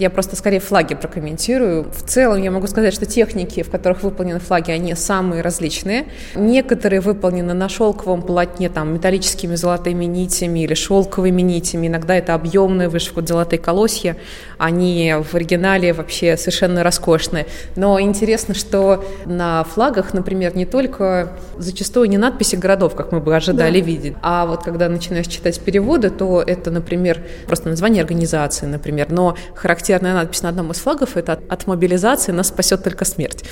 Я 0.03 0.09
просто 0.09 0.35
скорее 0.35 0.59
флаги 0.59 0.95
прокомментирую. 0.95 1.85
В 1.89 2.03
целом 2.03 2.41
я 2.41 2.51
могу 2.51 2.67
сказать, 2.67 2.93
что 2.93 3.05
техники, 3.05 3.63
в 3.63 3.69
которых 3.69 4.03
выполнены 4.03 4.41
флаги, 4.41 4.69
они 4.69 4.95
самые 4.95 5.41
различные. 5.41 6.07
Некоторые 6.35 6.99
выполнены 6.99 7.53
на 7.53 7.69
шелковом 7.69 8.21
полотне, 8.21 8.67
там, 8.67 8.93
металлическими 8.93 9.55
золотыми 9.55 10.03
нитями 10.03 10.59
или 10.65 10.73
шелковыми 10.73 11.41
нитями. 11.41 11.87
Иногда 11.87 12.15
это 12.15 12.33
объемная 12.33 12.89
вышивка, 12.89 13.25
золотые 13.25 13.61
колосья. 13.61 14.17
Они 14.57 15.15
в 15.23 15.33
оригинале 15.35 15.93
вообще 15.93 16.35
совершенно 16.35 16.83
роскошные. 16.83 17.45
Но 17.77 17.97
интересно, 18.01 18.55
что 18.55 19.05
на 19.23 19.63
флагах, 19.63 20.13
например, 20.13 20.53
не 20.57 20.65
только 20.65 21.31
зачастую 21.57 22.09
не 22.09 22.17
надписи 22.17 22.57
городов, 22.57 22.93
как 22.93 23.13
мы 23.13 23.21
бы 23.21 23.33
ожидали 23.33 23.79
да. 23.79 23.85
видеть, 23.85 24.15
а 24.21 24.45
вот 24.47 24.63
когда 24.63 24.89
начинаешь 24.89 25.27
читать 25.27 25.61
переводы, 25.61 26.09
то 26.09 26.43
это, 26.45 26.71
например, 26.71 27.21
просто 27.47 27.69
название 27.69 28.01
организации, 28.01 28.65
например, 28.65 29.09
но 29.09 29.37
характеристика 29.55 29.92
характерная 29.93 30.13
надпись 30.13 30.41
на 30.41 30.49
одном 30.49 30.71
из 30.71 30.77
флагов– 30.77 31.09
это 31.17 31.39
«От 31.49 31.67
мобилизации 31.67 32.31
нас 32.31 32.47
спасет 32.47 32.83
только 32.83 33.05
смерть». 33.05 33.43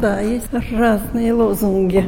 Да, 0.00 0.20
есть 0.20 0.46
разные 0.72 1.32
лозунги. 1.32 2.04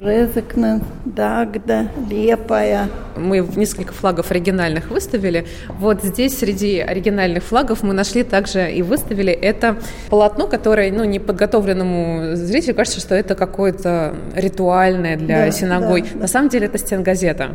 Резекнен, 0.00 0.82
Дагда, 1.04 1.86
Лепая. 2.10 2.88
Мы 3.16 3.38
несколько 3.54 3.92
флагов 3.92 4.32
оригинальных 4.32 4.90
выставили. 4.90 5.46
Вот 5.68 6.02
здесь 6.02 6.36
среди 6.36 6.80
оригинальных 6.80 7.44
флагов 7.44 7.84
мы 7.84 7.94
нашли 7.94 8.24
также 8.24 8.70
и 8.70 8.82
выставили 8.82 9.32
это 9.32 9.76
полотно, 10.10 10.48
которое 10.48 10.90
ну, 10.92 11.04
неподготовленному 11.04 12.34
зрителю 12.34 12.74
кажется, 12.74 12.98
что 12.98 13.14
это 13.14 13.36
какое-то 13.36 14.14
ритуальное 14.34 15.16
для 15.16 15.46
да, 15.46 15.50
синагой. 15.52 16.02
Да, 16.02 16.08
да. 16.14 16.20
На 16.20 16.26
самом 16.26 16.48
деле 16.48 16.66
это 16.66 16.78
стенгазета. 16.78 17.50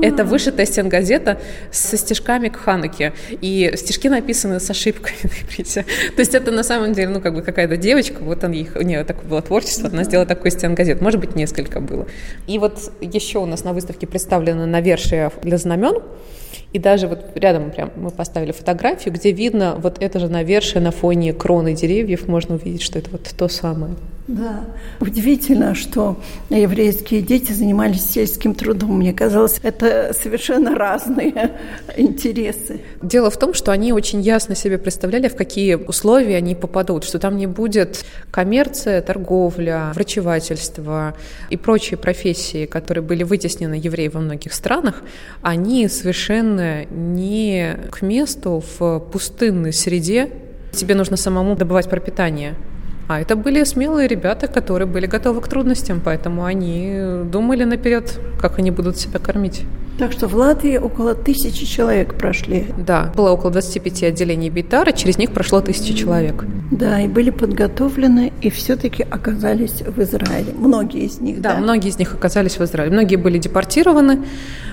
Это 0.00 0.24
вышитая 0.24 0.64
стенгазета 0.64 1.40
со 1.72 1.96
стежками 1.96 2.48
к 2.48 2.56
Хануке. 2.56 3.12
И 3.40 3.72
стежки 3.76 4.08
написаны 4.08 4.60
с 4.60 4.70
ошибкой 4.70 5.14
То 5.56 5.84
есть 6.18 6.34
это 6.34 6.52
на 6.52 6.62
самом 6.62 6.92
деле, 6.92 7.08
ну, 7.08 7.20
как 7.20 7.34
бы 7.34 7.42
какая-то 7.42 7.76
девочка, 7.76 8.18
вот 8.20 8.44
он, 8.44 8.52
их, 8.52 8.76
у 8.76 8.82
нее 8.82 9.04
такое 9.04 9.24
было 9.24 9.42
творчество, 9.42 9.88
она 9.88 10.04
сделала 10.04 10.26
такой 10.26 10.50
стенгазет. 10.50 11.00
Может 11.00 11.20
быть, 11.20 11.34
несколько 11.34 11.80
было. 11.80 12.06
И 12.46 12.58
вот 12.58 12.92
еще 13.00 13.38
у 13.38 13.46
нас 13.46 13.64
на 13.64 13.72
выставке 13.72 14.06
представлено 14.06 14.66
навершие 14.66 15.30
для 15.42 15.58
знамен. 15.58 16.02
И 16.72 16.78
даже 16.78 17.08
вот 17.08 17.30
рядом 17.34 17.70
прям 17.70 17.90
мы 17.96 18.10
поставили 18.10 18.52
фотографию, 18.52 19.14
где 19.14 19.32
видно 19.32 19.76
вот 19.78 20.00
это 20.00 20.20
же 20.20 20.28
навершие 20.28 20.82
на 20.82 20.90
фоне 20.90 21.32
кроны 21.32 21.74
деревьев, 21.74 22.28
можно 22.28 22.54
увидеть, 22.54 22.82
что 22.82 22.98
это 22.98 23.10
вот 23.10 23.22
то 23.36 23.48
самое. 23.48 23.94
Да, 24.28 24.64
удивительно, 24.98 25.76
что 25.76 26.20
еврейские 26.50 27.22
дети 27.22 27.52
занимались 27.52 28.10
сельским 28.10 28.56
трудом. 28.56 28.98
Мне 28.98 29.12
казалось, 29.12 29.60
это 29.62 30.12
совершенно 30.20 30.74
разные 30.74 31.52
интересы. 31.96 32.80
Дело 33.00 33.30
в 33.30 33.38
том, 33.38 33.54
что 33.54 33.70
они 33.70 33.92
очень 33.92 34.20
ясно 34.20 34.56
себе 34.56 34.78
представляли, 34.78 35.28
в 35.28 35.36
какие 35.36 35.74
условия 35.74 36.38
они 36.38 36.56
попадут, 36.56 37.04
что 37.04 37.20
там 37.20 37.36
не 37.36 37.46
будет 37.46 38.04
коммерция, 38.32 39.00
торговля, 39.00 39.92
врачевательство 39.94 41.14
и 41.48 41.56
прочие 41.56 41.96
профессии, 41.96 42.66
которые 42.66 43.04
были 43.04 43.22
вытеснены 43.22 43.74
евреи 43.74 44.08
во 44.08 44.18
многих 44.18 44.54
странах, 44.54 45.02
они 45.42 45.86
совершенно 45.86 46.84
не 46.86 47.76
к 47.92 48.02
месту 48.02 48.64
в 48.78 48.98
пустынной 48.98 49.72
среде. 49.72 50.30
Тебе 50.72 50.96
нужно 50.96 51.16
самому 51.16 51.54
добывать 51.54 51.88
пропитание. 51.88 52.56
А 53.08 53.20
это 53.20 53.36
были 53.36 53.62
смелые 53.64 54.08
ребята, 54.08 54.48
которые 54.48 54.88
были 54.88 55.06
готовы 55.06 55.40
к 55.40 55.48
трудностям, 55.48 56.00
поэтому 56.04 56.44
они 56.44 56.92
думали 57.24 57.64
наперед, 57.64 58.18
как 58.40 58.58
они 58.58 58.70
будут 58.70 58.96
себя 58.96 59.18
кормить. 59.18 59.62
Так 59.98 60.12
что 60.12 60.28
в 60.28 60.34
Латвии 60.34 60.76
около 60.76 61.14
тысячи 61.14 61.64
человек 61.64 62.16
прошли. 62.16 62.66
Да, 62.76 63.12
было 63.16 63.30
около 63.30 63.50
25 63.50 64.02
отделений 64.02 64.50
Бейтара, 64.50 64.92
через 64.92 65.16
них 65.16 65.32
прошло 65.32 65.62
тысяча 65.62 65.94
человек. 65.94 66.44
Да, 66.70 67.00
и 67.00 67.08
были 67.08 67.30
подготовлены, 67.30 68.32
и 68.42 68.50
все-таки 68.50 69.06
оказались 69.08 69.82
в 69.82 70.02
Израиле. 70.02 70.52
Многие 70.54 71.04
из 71.06 71.20
них, 71.20 71.40
да? 71.40 71.54
Да, 71.54 71.60
многие 71.60 71.88
из 71.88 71.98
них 71.98 72.12
оказались 72.12 72.58
в 72.58 72.64
Израиле. 72.64 72.92
Многие 72.92 73.16
были 73.16 73.38
депортированы, 73.38 74.24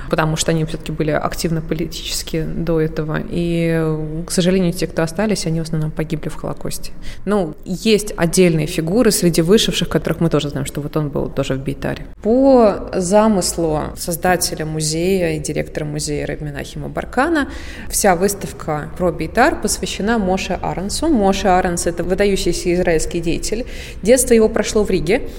потому 0.10 0.36
что 0.36 0.52
они 0.52 0.66
все-таки 0.66 0.92
были 0.92 1.12
активно 1.12 1.62
политически 1.62 2.44
до 2.44 2.80
этого. 2.80 3.20
И, 3.30 4.24
к 4.26 4.32
сожалению, 4.32 4.74
те, 4.74 4.88
кто 4.88 5.04
остались, 5.04 5.46
они 5.46 5.60
в 5.60 5.64
основном 5.64 5.92
погибли 5.92 6.30
в 6.30 6.36
Холокосте. 6.36 6.92
Ну, 7.26 7.56
есть 7.66 8.14
отдельные 8.18 8.68
фигуры 8.68 9.12
среди 9.12 9.42
вышедших, 9.42 9.90
которых 9.90 10.20
мы 10.22 10.30
тоже 10.30 10.50
знаем, 10.50 10.66
что 10.66 10.82
вот 10.82 10.96
он 10.98 11.10
был 11.10 11.30
тоже 11.30 11.56
в 11.56 11.64
Бейтаре. 11.64 12.06
По 12.22 12.90
замыслу 12.94 13.82
создателя 13.98 14.66
музея 14.66 15.36
и 15.36 15.40
директора 15.40 15.86
музея 15.86 16.26
Рабминахима 16.28 16.90
Баркана 16.90 17.50
вся 17.90 18.16
выставка 18.16 18.90
про 18.98 19.12
Бейтар 19.12 19.62
посвящена 19.62 20.18
Моше 20.18 20.58
Аронсу. 20.62 21.08
Моше 21.08 21.48
Аронс– 21.48 21.86
это 21.88 22.04
выдающийся 22.04 22.74
израильский 22.74 23.20
деятель. 23.20 23.66
Детство 24.02 24.34
его 24.34 24.50
прошло 24.50 24.84
в 24.84 24.90
Риге. 24.90 25.30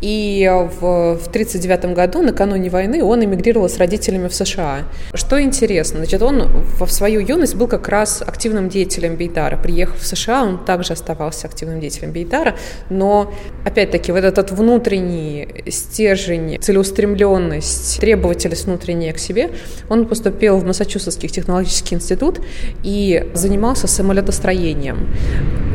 И 0.00 0.50
в 0.80 1.28
1939 1.28 1.94
году, 1.94 2.22
накануне 2.22 2.70
войны, 2.70 3.04
он 3.04 3.22
эмигрировал 3.22 3.68
с 3.68 3.76
родителями 3.76 4.28
в 4.28 4.34
США. 4.34 4.84
Что 5.12 5.40
интересно, 5.42 5.98
значит, 5.98 6.22
он 6.22 6.64
в 6.78 6.88
свою 6.88 7.20
юность 7.20 7.54
был 7.54 7.66
как 7.66 7.88
раз 7.88 8.22
активным 8.26 8.70
деятелем 8.70 9.16
Бейтара. 9.16 9.58
Приехав 9.58 9.98
в 9.98 10.06
США, 10.06 10.44
он 10.44 10.64
также 10.64 10.94
оставался 10.94 11.48
активным 11.48 11.80
деятелем 11.80 12.12
Бейтара, 12.12 12.56
но, 12.88 13.32
опять-таки, 13.66 14.10
вот 14.10 14.24
этот 14.24 14.52
внутренний 14.52 15.48
стержень, 15.68 16.58
целеустремленность, 16.60 18.00
требовательность 18.00 18.64
внутренняя 18.64 19.12
к 19.12 19.18
себе, 19.18 19.50
он 19.90 20.06
поступил 20.06 20.56
в 20.56 20.64
Массачусетский 20.64 21.28
технологический 21.28 21.96
институт 21.96 22.40
и 22.82 23.30
занимался 23.34 23.86
самолетостроением. 23.86 25.14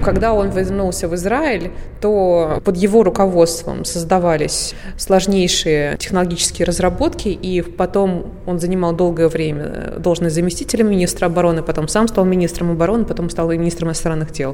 Когда 0.04 0.34
он 0.34 0.50
вернулся 0.50 1.08
в 1.08 1.16
Израиль, 1.16 1.72
то 2.02 2.62
под 2.64 2.78
его 2.78 3.04
руководством 3.04 3.86
создал 3.86 4.15
создавались 4.16 4.74
сложнейшие 4.98 5.98
технологические 5.98 6.66
разработки, 6.66 7.28
и 7.28 7.62
потом 7.62 8.34
он 8.46 8.60
занимал 8.60 8.96
долгое 8.96 9.28
время 9.28 9.94
должность 9.98 10.36
заместителя 10.36 10.84
министра 10.84 11.26
обороны, 11.26 11.62
потом 11.62 11.88
сам 11.88 12.08
стал 12.08 12.26
министром 12.26 12.72
обороны, 12.72 13.04
потом 13.06 13.30
стал 13.30 13.52
и 13.52 13.58
министром 13.58 13.90
иностранных 13.90 14.32
дел. 14.32 14.54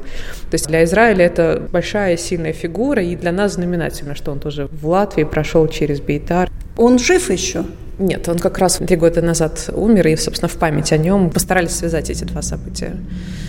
То 0.50 0.54
есть 0.54 0.66
для 0.66 0.82
Израиля 0.84 1.26
это 1.26 1.62
большая 1.70 2.16
сильная 2.16 2.52
фигура, 2.52 3.02
и 3.02 3.14
для 3.14 3.30
нас 3.32 3.54
знаменательно, 3.54 4.14
что 4.14 4.32
он 4.32 4.40
тоже 4.40 4.68
в 4.72 4.88
Латвии 4.88 5.24
прошел 5.24 5.68
через 5.68 6.00
Бейтар. 6.00 6.50
Он 6.76 6.98
жив 6.98 7.30
еще? 7.30 7.64
Нет, 7.98 8.28
он 8.28 8.38
как 8.38 8.58
раз 8.58 8.76
три 8.76 8.96
года 8.96 9.20
назад 9.20 9.70
умер, 9.72 10.08
и, 10.08 10.16
собственно, 10.16 10.48
в 10.48 10.56
память 10.56 10.92
о 10.92 10.96
нем 10.96 11.30
постарались 11.30 11.72
связать 11.72 12.10
эти 12.10 12.24
два 12.24 12.42
события. 12.42 12.96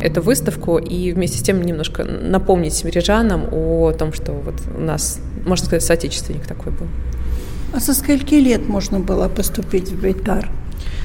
Эту 0.02 0.22
выставку 0.22 0.78
и 0.78 1.14
вместе 1.14 1.38
с 1.38 1.42
тем 1.42 1.62
немножко 1.62 2.04
напомнить 2.04 2.84
рижанам 2.84 3.48
о 3.52 3.92
том, 3.94 4.12
что 4.12 4.34
вот 4.34 4.56
у 4.78 4.82
нас, 4.82 5.20
можно 5.46 5.66
сказать, 5.66 5.84
соотечественник 5.84 6.46
такой 6.46 6.74
был. 6.74 6.88
А 7.74 7.80
со 7.80 7.94
скольки 7.94 8.36
лет 8.36 8.68
можно 8.68 9.00
было 9.00 9.30
поступить 9.30 9.90
в 9.90 10.02
Бейтар? 10.02 10.50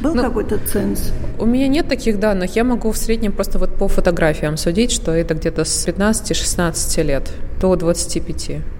Был 0.02 0.14
ну, 0.14 0.22
какой-то 0.22 0.58
ценз? 0.58 1.12
У 1.38 1.46
меня 1.46 1.68
нет 1.68 1.88
таких 1.88 2.20
данных. 2.20 2.54
Я 2.56 2.64
могу 2.64 2.90
в 2.92 2.96
среднем 2.96 3.32
просто 3.32 3.58
вот 3.58 3.74
по 3.76 3.88
фотографиям 3.88 4.56
судить, 4.56 4.92
что 4.92 5.12
это 5.12 5.34
где-то 5.34 5.64
с 5.64 5.86
15-16 5.86 7.02
лет 7.04 7.30
до 7.60 7.74
25. 7.76 8.77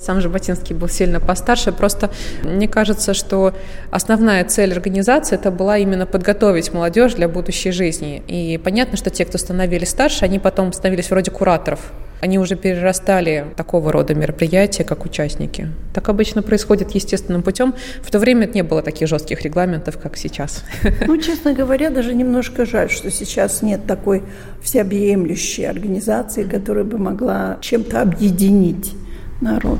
Сам 0.00 0.22
же 0.22 0.30
Ботинский 0.30 0.74
был 0.74 0.88
сильно 0.88 1.20
постарше. 1.20 1.72
Просто 1.72 2.10
мне 2.42 2.68
кажется, 2.68 3.12
что 3.12 3.52
основная 3.90 4.44
цель 4.44 4.72
организации 4.72 5.34
это 5.34 5.50
была 5.50 5.76
именно 5.76 6.06
подготовить 6.06 6.72
молодежь 6.72 7.14
для 7.14 7.28
будущей 7.28 7.70
жизни. 7.70 8.22
И 8.26 8.56
понятно, 8.56 8.96
что 8.96 9.10
те, 9.10 9.26
кто 9.26 9.36
становились 9.36 9.90
старше, 9.90 10.24
они 10.24 10.38
потом 10.38 10.72
становились 10.72 11.10
вроде 11.10 11.30
кураторов. 11.30 11.80
Они 12.22 12.38
уже 12.38 12.56
перерастали 12.56 13.46
такого 13.56 13.92
рода 13.92 14.14
мероприятия, 14.14 14.84
как 14.84 15.04
участники. 15.04 15.68
Так 15.92 16.08
обычно 16.08 16.42
происходит 16.42 16.92
естественным 16.92 17.42
путем. 17.42 17.74
В 18.02 18.10
то 18.10 18.18
время 18.18 18.46
не 18.46 18.62
было 18.62 18.82
таких 18.82 19.06
жестких 19.06 19.42
регламентов, 19.42 19.98
как 19.98 20.16
сейчас. 20.16 20.64
Ну, 21.06 21.18
честно 21.18 21.52
говоря, 21.52 21.90
даже 21.90 22.14
немножко 22.14 22.64
жаль, 22.64 22.90
что 22.90 23.10
сейчас 23.10 23.60
нет 23.60 23.86
такой 23.86 24.22
всеобъемлющей 24.62 25.68
организации, 25.68 26.44
которая 26.44 26.84
бы 26.84 26.96
могла 26.96 27.58
чем-то 27.60 28.00
объединить 28.00 28.94
народ. 29.40 29.78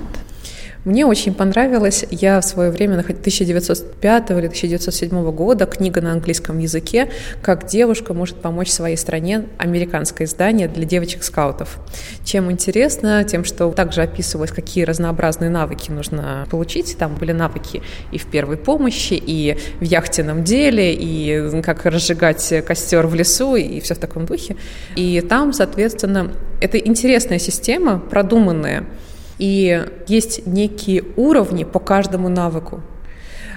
Мне 0.86 1.04
очень 1.04 1.34
понравилось, 1.34 2.06
я 2.10 2.40
в 2.40 2.44
свое 2.44 2.70
время, 2.70 2.94
1905 2.94 4.30
или 4.30 4.46
1907 4.46 5.30
года, 5.30 5.66
книга 5.66 6.00
на 6.00 6.12
английском 6.12 6.58
языке 6.58 7.10
«Как 7.42 7.66
девушка 7.66 8.14
может 8.14 8.36
помочь 8.36 8.70
своей 8.70 8.96
стране», 8.96 9.44
американское 9.58 10.26
издание 10.26 10.68
для 10.68 10.86
девочек-скаутов. 10.86 11.78
Чем 12.24 12.50
интересно? 12.50 13.22
Тем, 13.24 13.44
что 13.44 13.70
также 13.72 14.00
описывалось, 14.00 14.52
какие 14.52 14.84
разнообразные 14.84 15.50
навыки 15.50 15.90
нужно 15.90 16.46
получить. 16.50 16.96
Там 16.96 17.14
были 17.14 17.32
навыки 17.32 17.82
и 18.10 18.16
в 18.16 18.24
первой 18.24 18.56
помощи, 18.56 19.22
и 19.22 19.58
в 19.80 19.84
яхтенном 19.84 20.44
деле, 20.44 20.94
и 20.94 21.60
как 21.60 21.84
разжигать 21.84 22.54
костер 22.66 23.06
в 23.06 23.14
лесу, 23.14 23.54
и 23.54 23.80
все 23.80 23.94
в 23.94 23.98
таком 23.98 24.24
духе. 24.24 24.56
И 24.96 25.20
там, 25.20 25.52
соответственно, 25.52 26.32
это 26.62 26.78
интересная 26.78 27.38
система, 27.38 27.98
продуманная, 27.98 28.86
и 29.40 29.84
есть 30.06 30.46
некие 30.46 31.02
уровни 31.16 31.64
по 31.64 31.80
каждому 31.80 32.28
навыку. 32.28 32.82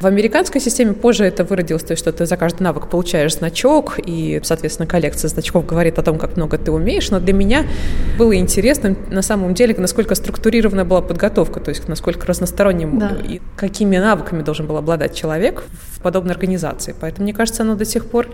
В 0.01 0.05
американской 0.05 0.59
системе 0.59 0.93
позже 0.93 1.23
это 1.23 1.45
выродилось, 1.45 1.83
то 1.83 1.91
есть, 1.91 2.01
что 2.01 2.11
ты 2.11 2.25
за 2.25 2.35
каждый 2.35 2.63
навык 2.63 2.89
получаешь 2.89 3.35
значок, 3.35 3.99
и, 4.05 4.41
соответственно, 4.43 4.85
коллекция 4.85 5.29
значков 5.29 5.65
говорит 5.65 5.97
о 5.97 6.01
том, 6.01 6.17
как 6.17 6.35
много 6.35 6.57
ты 6.57 6.71
умеешь, 6.71 7.09
но 7.09 7.21
для 7.21 7.33
меня 7.33 7.65
было 8.17 8.35
интересно 8.35 8.97
на 9.09 9.21
самом 9.21 9.53
деле, 9.53 9.73
насколько 9.77 10.15
структурирована 10.15 10.83
была 10.83 11.01
подготовка, 11.01 11.61
то 11.61 11.69
есть 11.69 11.87
насколько 11.87 12.27
разносторонним 12.27 12.99
да. 12.99 13.17
и 13.23 13.39
какими 13.55 13.97
навыками 13.97 14.41
должен 14.41 14.67
был 14.67 14.75
обладать 14.75 15.15
человек 15.15 15.63
в 15.93 16.01
подобной 16.01 16.33
организации. 16.33 16.93
Поэтому, 16.99 17.23
мне 17.23 17.33
кажется, 17.33 17.63
оно 17.63 17.75
до 17.75 17.85
сих 17.85 18.05
пор 18.05 18.27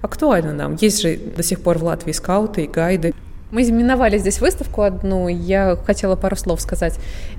актуально 0.00 0.54
нам. 0.54 0.76
Есть 0.80 1.02
же 1.02 1.18
до 1.36 1.42
сих 1.42 1.60
пор 1.60 1.76
в 1.76 1.84
Латвии 1.84 2.12
скауты 2.12 2.64
и 2.64 2.66
гайды. 2.66 3.12
Мы 3.50 3.62
именовали 3.62 4.18
здесь 4.18 4.40
выставку 4.40 4.82
одну, 4.82 5.26
я 5.28 5.76
хотела 5.84 6.14
пару 6.14 6.36
слов 6.36 6.60
сказать. 6.60 6.94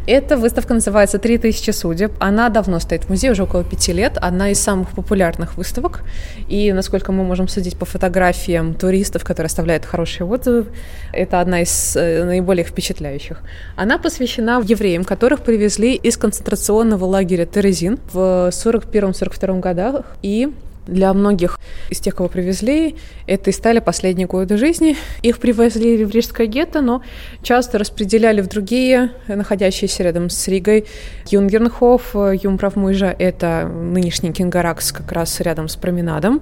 Эта 0.08 0.36
выставка 0.36 0.74
называется 0.74 1.18
«3000 1.18 1.72
судеб». 1.72 2.12
Она 2.20 2.50
давно 2.50 2.80
стоит 2.80 3.06
в 3.06 3.10
музее, 3.10 3.32
уже 3.32 3.44
около 3.44 3.64
пяти 3.64 3.94
лет. 3.94 4.18
Одна 4.18 4.50
из 4.50 4.60
самых 4.60 4.90
популярных 4.90 5.56
выставок. 5.56 6.04
И, 6.50 6.74
насколько 6.74 7.12
мы 7.12 7.24
можем 7.24 7.48
судить 7.48 7.78
по 7.78 7.86
фотографиям 7.86 8.74
туристов, 8.74 9.24
которые 9.24 9.48
оставляют 9.48 9.86
хорошие 9.86 10.28
отзывы, 10.28 10.66
это 11.14 11.40
одна 11.40 11.62
из 11.62 11.96
э, 11.96 12.26
наиболее 12.26 12.66
впечатляющих. 12.66 13.42
Она 13.78 13.98
посвящена 13.98 14.62
евреям, 14.64 15.06
которых 15.06 15.42
привезли 15.42 15.96
из 15.96 16.18
концентрационного 16.18 17.06
лагеря 17.06 17.46
Терезин 17.46 18.00
в 18.12 18.50
1941-1942 18.50 19.60
годах. 19.60 20.06
И 20.22 20.52
для 20.88 21.14
многих 21.14 21.60
из 21.90 22.00
тех, 22.00 22.16
кого 22.16 22.30
привезли, 22.30 22.96
это 23.28 23.50
и 23.50 23.54
стали 23.54 23.80
последние 23.80 24.28
годы 24.28 24.58
жизни. 24.58 24.98
Их 25.22 25.40
привезли 25.40 26.04
в 26.04 26.12
Рижское 26.12 26.48
гетто, 26.48 26.82
но 26.82 27.02
часто 27.44 27.78
распределяли 27.78 28.42
в 28.42 28.48
другие, 28.48 29.12
находящиеся 29.28 30.04
рядом 30.04 30.30
с 30.30 30.48
Ригой. 30.48 30.86
Юнгернхоф, 31.28 32.16
Юмправмыжа— 32.16 33.16
это 33.20 33.68
нынешний 33.68 34.32
Кингаракс, 34.32 34.92
как 34.92 35.12
раз 35.12 35.40
рядом 35.40 35.68
с 35.68 35.76
променадом, 35.76 36.42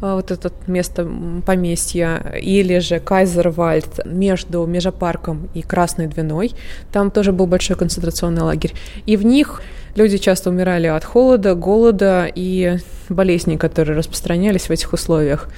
а, 0.00 0.16
вот 0.16 0.30
это 0.30 0.52
место 0.66 1.08
поместья. 1.44 2.34
Или 2.40 2.78
же 2.78 3.00
Кайзервальд 3.00 4.06
между 4.06 4.64
Межапарком 4.66 5.48
и 5.54 5.62
Красной 5.62 6.06
Двиной. 6.06 6.52
Там 6.92 7.10
тоже 7.10 7.32
был 7.32 7.46
большой 7.46 7.76
концентрационный 7.76 8.42
лагерь. 8.42 8.72
И 9.06 9.16
в 9.16 9.24
них 9.24 9.62
Люди 9.96 10.18
часто 10.18 10.50
умирали 10.50 10.88
от 10.88 11.04
холода, 11.04 11.54
голода 11.54 12.28
и 12.34 12.78
болезней, 13.08 13.56
которые 13.56 13.96
распространялись 13.96 14.68
в 14.68 14.70
этих 14.70 14.92
условиях. 14.92 15.48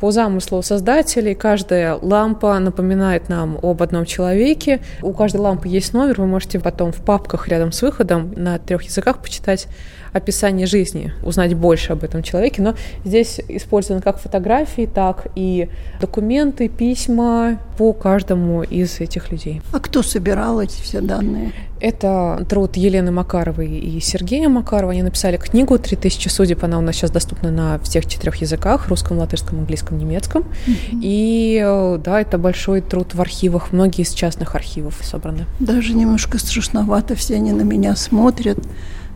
По 0.00 0.10
замыслу 0.10 0.62
создателей 0.62 1.34
каждая 1.34 1.94
лампа 1.94 2.58
напоминает 2.58 3.30
нам 3.30 3.58
об 3.62 3.82
одном 3.82 4.04
человеке. 4.04 4.80
У 5.00 5.12
каждой 5.14 5.38
лампы 5.38 5.68
есть 5.68 5.94
номер, 5.94 6.20
вы 6.20 6.26
можете 6.26 6.60
потом 6.60 6.92
в 6.92 6.96
папках 6.96 7.48
рядом 7.48 7.72
с 7.72 7.80
выходом 7.80 8.32
на 8.36 8.58
трех 8.58 8.82
языках 8.82 9.18
почитать 9.22 9.68
описание 10.12 10.66
жизни, 10.66 11.12
узнать 11.22 11.54
больше 11.54 11.92
об 11.92 12.04
этом 12.04 12.22
человеке. 12.22 12.60
Но 12.60 12.74
здесь 13.04 13.40
использованы 13.48 14.02
как 14.02 14.18
фотографии, 14.18 14.88
так 14.92 15.28
и 15.34 15.68
документы, 16.00 16.68
письма 16.68 17.58
по 17.78 17.92
каждому 17.92 18.62
из 18.62 19.00
этих 19.00 19.30
людей. 19.30 19.62
А 19.72 19.80
кто 19.80 20.02
собирал 20.02 20.60
эти 20.60 20.80
все 20.82 21.00
данные? 21.00 21.52
Это 21.80 22.44
труд 22.48 22.76
Елены 22.76 23.10
Макаровой 23.10 23.68
и 23.68 24.00
Сергея 24.00 24.48
Макарова. 24.48 24.92
Они 24.92 25.02
написали 25.02 25.36
книгу 25.36 25.74
«3000 25.74 26.28
судеб». 26.28 26.64
Она 26.64 26.78
у 26.78 26.80
нас 26.80 26.96
сейчас 26.96 27.10
доступна 27.10 27.50
на 27.50 27.78
всех 27.80 28.06
четырех 28.06 28.36
языках– 28.36 28.88
русском, 28.88 29.18
латышском, 29.18 29.58
английском, 29.58 29.98
немецком. 29.98 30.42
Mm-hmm. 30.42 31.00
И 31.02 31.62
э, 31.62 31.98
да, 31.98 32.20
это 32.20 32.38
большой 32.38 32.80
труд 32.80 33.14
в 33.14 33.20
архивах. 33.20 33.72
Многие 33.72 34.02
из 34.02 34.12
частных 34.12 34.54
архивов 34.54 34.98
собраны. 35.02 35.46
Даже 35.60 35.92
немножко 35.92 36.38
страшновато. 36.38 37.14
Все 37.14 37.36
они 37.36 37.52
на 37.52 37.62
меня 37.62 37.96
смотрят 37.96 38.58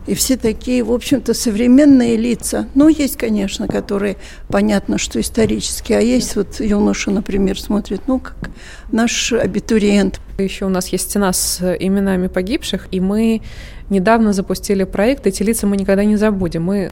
И 0.07 0.15
все 0.15 0.35
такие, 0.35 0.83
в 0.83 0.91
общем-то, 0.91 1.33
современные 1.33 2.17
лица. 2.17 2.67
Ну, 2.73 2.87
есть, 2.87 3.17
конечно, 3.17 3.67
которые 3.67 4.17
понятно, 4.47 4.97
что 4.97 5.19
исторические, 5.19 5.99
а 5.99 6.01
есть 6.01 6.35
вот 6.35 6.59
юноша, 6.59 7.11
например, 7.11 7.59
смотрит, 7.59 8.01
ну, 8.07 8.19
как 8.19 8.49
наш 8.91 9.31
абитуриент. 9.33 10.19
Еще 10.37 10.65
у 10.65 10.69
нас 10.69 10.87
есть 10.87 11.09
стена 11.09 11.33
с 11.33 11.61
именами 11.79 12.27
погибших, 12.27 12.87
и 12.91 12.99
мы 12.99 13.41
недавно 13.89 14.33
запустили 14.33 14.85
проект 14.85 15.27
«Эти 15.27 15.43
лица 15.43 15.67
мы 15.67 15.77
никогда 15.77 16.03
не 16.03 16.15
забудем». 16.15 16.63
Мы 16.63 16.91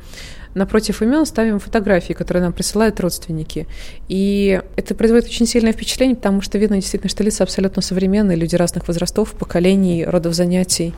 напротив 0.54 1.02
имен 1.02 1.26
ставим 1.26 1.60
фотографии, 1.60 2.14
которые 2.14 2.44
нам 2.44 2.54
присылают 2.54 3.00
родственники. 3.00 3.68
И 4.08 4.62
это 4.76 4.94
производит 4.96 5.28
очень 5.28 5.48
сильное 5.48 5.74
впечатление, 5.74 6.16
потому 6.16 6.42
что 6.42 6.58
видно 6.58 6.76
действительно, 6.76 7.10
что 7.10 7.24
лица 7.24 7.44
абсолютно 7.44 7.82
современные, 7.82 8.38
люди 8.38 8.56
разных 8.56 8.88
возрастов, 8.88 9.32
поколений, 9.32 10.06
родов 10.06 10.34
занятий. 10.34 10.94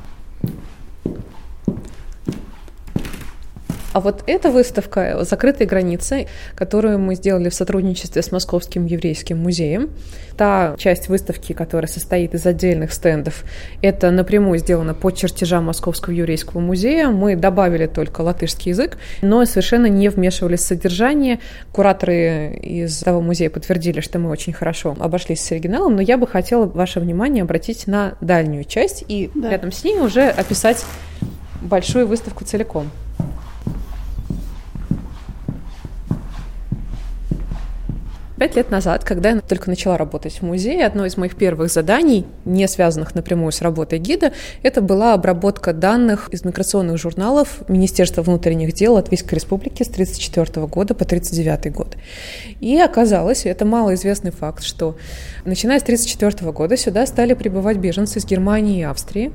А 3.93 3.99
вот 3.99 4.23
эта 4.25 4.49
выставка 4.49 5.23
«Закрытые 5.23 5.67
границы», 5.67 6.27
которую 6.55 6.97
мы 6.99 7.15
сделали 7.15 7.49
в 7.49 7.53
сотрудничестве 7.53 8.21
с 8.21 8.31
Московским 8.31 8.85
еврейским 8.85 9.37
музеем, 9.37 9.89
та 10.37 10.75
часть 10.77 11.09
выставки, 11.09 11.51
которая 11.51 11.87
состоит 11.87 12.33
из 12.33 12.45
отдельных 12.45 12.93
стендов, 12.93 13.43
это 13.81 14.09
напрямую 14.11 14.59
сделано 14.59 14.93
по 14.93 15.11
чертежам 15.11 15.65
Московского 15.65 16.13
еврейского 16.13 16.61
музея. 16.61 17.09
Мы 17.09 17.35
добавили 17.35 17.85
только 17.87 18.21
латышский 18.21 18.71
язык, 18.71 18.97
но 19.21 19.43
совершенно 19.43 19.87
не 19.87 20.07
вмешивались 20.07 20.61
в 20.61 20.67
содержание. 20.67 21.39
Кураторы 21.73 22.57
из 22.61 22.99
того 22.99 23.21
музея 23.21 23.49
подтвердили, 23.49 23.99
что 23.99 24.19
мы 24.19 24.29
очень 24.29 24.53
хорошо 24.53 24.95
обошлись 24.99 25.41
с 25.41 25.51
оригиналом, 25.51 25.97
но 25.97 26.01
я 26.01 26.17
бы 26.17 26.27
хотела 26.27 26.65
ваше 26.65 27.01
внимание 27.01 27.43
обратить 27.43 27.87
на 27.87 28.13
дальнюю 28.21 28.63
часть 28.63 29.03
и 29.07 29.29
да. 29.35 29.51
рядом 29.51 29.73
с 29.73 29.83
ней 29.83 29.99
уже 29.99 30.29
описать 30.29 30.85
большую 31.61 32.07
выставку 32.07 32.45
целиком. 32.45 32.89
Пять 38.41 38.55
лет 38.55 38.71
назад, 38.71 39.03
когда 39.03 39.29
я 39.29 39.39
только 39.39 39.69
начала 39.69 39.99
работать 39.99 40.39
в 40.39 40.41
музее, 40.41 40.87
одно 40.87 41.05
из 41.05 41.15
моих 41.15 41.35
первых 41.35 41.71
заданий, 41.71 42.25
не 42.43 42.67
связанных 42.67 43.13
напрямую 43.13 43.51
с 43.51 43.61
работой 43.61 43.99
гида, 43.99 44.33
это 44.63 44.81
была 44.81 45.13
обработка 45.13 45.73
данных 45.73 46.27
из 46.31 46.43
миграционных 46.43 46.97
журналов 46.97 47.61
Министерства 47.67 48.23
внутренних 48.23 48.73
дел 48.73 48.95
Латвийской 48.95 49.35
Республики 49.35 49.83
с 49.83 49.89
1934 49.89 50.65
года 50.65 50.95
по 50.95 51.05
1939 51.05 51.71
год. 51.71 51.97
И 52.59 52.79
оказалось, 52.79 53.45
это 53.45 53.63
малоизвестный 53.63 54.31
факт, 54.31 54.63
что 54.63 54.97
начиная 55.45 55.77
с 55.77 55.83
1934 55.83 56.51
года 56.51 56.77
сюда 56.77 57.05
стали 57.05 57.35
прибывать 57.35 57.77
беженцы 57.77 58.17
из 58.17 58.25
Германии 58.25 58.79
и 58.79 58.83
Австрии. 58.83 59.33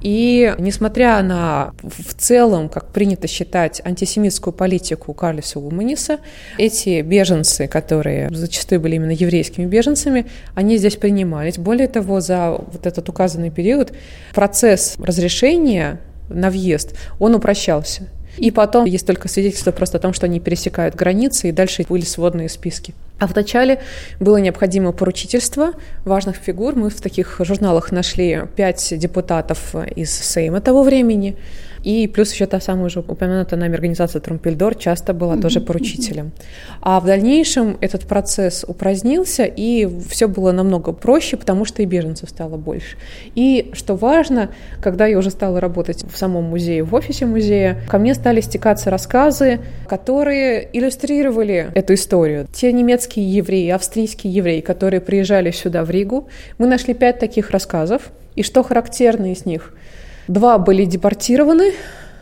И 0.00 0.52
несмотря 0.58 1.22
на 1.22 1.74
в 1.84 2.12
целом, 2.14 2.68
как 2.68 2.88
принято 2.88 3.28
считать, 3.28 3.80
антисемитскую 3.84 4.52
политику 4.52 5.14
Карлиса 5.14 5.60
Уманиса, 5.60 6.18
эти 6.56 7.02
беженцы, 7.02 7.68
которые 7.68 8.30
зачастую 8.48 8.80
были 8.80 8.96
именно 8.96 9.12
еврейскими 9.12 9.66
беженцами, 9.66 10.26
они 10.54 10.76
здесь 10.78 10.96
принимались. 10.96 11.58
Более 11.58 11.88
того, 11.88 12.20
за 12.20 12.50
вот 12.50 12.86
этот 12.86 13.08
указанный 13.08 13.50
период 13.50 13.92
процесс 14.34 14.96
разрешения 14.98 16.00
на 16.28 16.50
въезд, 16.50 16.94
он 17.18 17.34
упрощался. 17.34 18.08
И 18.38 18.50
потом 18.50 18.84
есть 18.84 19.06
только 19.06 19.28
свидетельство 19.28 19.72
просто 19.72 19.98
о 19.98 20.00
том, 20.00 20.12
что 20.12 20.26
они 20.26 20.40
пересекают 20.40 20.94
границы, 20.94 21.48
и 21.48 21.52
дальше 21.52 21.84
были 21.88 22.04
сводные 22.04 22.48
списки. 22.48 22.94
А 23.18 23.26
вначале 23.26 23.80
было 24.20 24.36
необходимо 24.36 24.92
поручительство 24.92 25.72
важных 26.04 26.36
фигур. 26.36 26.76
Мы 26.76 26.88
в 26.90 27.00
таких 27.00 27.40
журналах 27.40 27.90
нашли 27.90 28.42
пять 28.54 28.94
депутатов 28.96 29.74
из 29.96 30.12
Сейма 30.12 30.60
того 30.60 30.84
времени, 30.84 31.36
и 31.82 32.06
плюс 32.06 32.32
еще 32.32 32.46
та 32.46 32.60
самая 32.60 32.86
уже 32.86 33.00
упомянутая 33.00 33.58
нами 33.58 33.74
организация 33.74 34.20
Трумпельдор 34.20 34.74
часто 34.74 35.14
была 35.14 35.36
тоже 35.36 35.60
поручителем. 35.60 36.32
А 36.80 37.00
в 37.00 37.06
дальнейшем 37.06 37.76
этот 37.80 38.06
процесс 38.06 38.64
упразднился, 38.66 39.44
и 39.44 39.88
все 40.08 40.28
было 40.28 40.52
намного 40.52 40.92
проще, 40.92 41.36
потому 41.36 41.64
что 41.64 41.82
и 41.82 41.86
беженцев 41.86 42.28
стало 42.28 42.56
больше. 42.56 42.96
И 43.34 43.70
что 43.72 43.96
важно, 43.96 44.50
когда 44.80 45.06
я 45.06 45.18
уже 45.18 45.30
стала 45.30 45.60
работать 45.60 46.04
в 46.04 46.16
самом 46.16 46.44
музее, 46.44 46.82
в 46.82 46.94
офисе 46.94 47.26
музея, 47.26 47.80
ко 47.88 47.98
мне 47.98 48.14
стали 48.14 48.40
стекаться 48.40 48.90
рассказы, 48.90 49.60
которые 49.86 50.68
иллюстрировали 50.72 51.70
эту 51.74 51.94
историю. 51.94 52.46
Те 52.52 52.72
немецкие 52.72 53.30
евреи, 53.30 53.70
австрийские 53.70 54.32
евреи, 54.32 54.60
которые 54.60 55.00
приезжали 55.00 55.50
сюда, 55.50 55.84
в 55.84 55.90
Ригу, 55.90 56.28
мы 56.58 56.66
нашли 56.66 56.94
пять 56.94 57.18
таких 57.18 57.50
рассказов. 57.50 58.10
И 58.34 58.42
что 58.42 58.62
характерно 58.62 59.32
из 59.32 59.46
них– 59.46 59.74
Два 60.28 60.58
были 60.58 60.84
депортированы, 60.84 61.72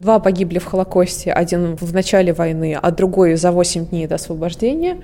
два 0.01 0.21
погибли 0.21 0.61
в 0.61 0.65
Холокосте, 0.65 1.33
один 1.33 1.75
в 1.75 1.93
начале 1.93 2.33
войны, 2.33 2.79
а 2.81 2.91
другой 2.93 3.35
за 3.35 3.51
8 3.51 3.87
дней 3.87 4.07
до 4.07 4.15
освобождения. 4.15 4.99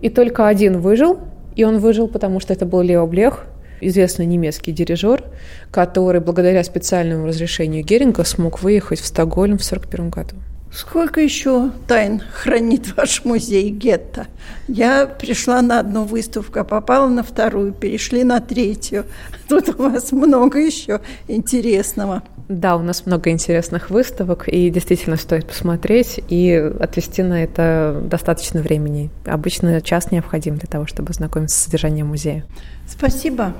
И 0.00 0.08
только 0.08 0.48
один 0.48 0.80
выжил, 0.80 1.18
и 1.54 1.64
он 1.64 1.78
выжил, 1.78 2.08
потому 2.08 2.40
что 2.40 2.54
это 2.54 2.64
был 2.64 2.80
Лео 2.80 3.06
Блех, 3.06 3.44
известный 3.82 4.24
немецкий 4.24 4.72
дирижер, 4.72 5.22
который 5.70 6.22
благодаря 6.22 6.64
специальному 6.64 7.26
разрешению 7.26 7.84
Геринга 7.84 8.24
смог 8.24 8.62
выехать 8.62 9.00
в 9.00 9.06
Стокгольм 9.06 9.58
в 9.58 9.66
1941 9.66 10.08
году. 10.08 10.36
Сколько 10.76 11.22
еще 11.22 11.70
тайн 11.88 12.20
хранит 12.34 12.94
ваш 12.98 13.24
музей 13.24 13.70
гетто? 13.70 14.26
Я 14.68 15.06
пришла 15.06 15.62
на 15.62 15.80
одну 15.80 16.04
выставку, 16.04 16.58
а 16.58 16.64
попала 16.64 17.08
на 17.08 17.22
вторую, 17.22 17.72
перешли 17.72 18.24
на 18.24 18.40
третью. 18.40 19.06
Тут 19.48 19.70
у 19.70 19.84
вас 19.84 20.12
много 20.12 20.58
еще 20.58 21.00
интересного. 21.28 22.22
Да, 22.50 22.76
у 22.76 22.82
нас 22.82 23.06
много 23.06 23.30
интересных 23.30 23.88
выставок, 23.88 24.48
и 24.48 24.68
действительно 24.68 25.16
стоит 25.16 25.46
посмотреть, 25.46 26.20
и 26.28 26.52
отвести 26.78 27.22
на 27.22 27.42
это 27.42 27.98
достаточно 28.04 28.60
времени. 28.60 29.08
Обычно 29.24 29.80
час 29.80 30.12
необходим 30.12 30.56
для 30.56 30.68
того, 30.68 30.86
чтобы 30.86 31.14
знакомиться 31.14 31.56
с 31.58 31.64
содержанием 31.64 32.08
музея. 32.08 32.44
Спасибо. 32.86 33.54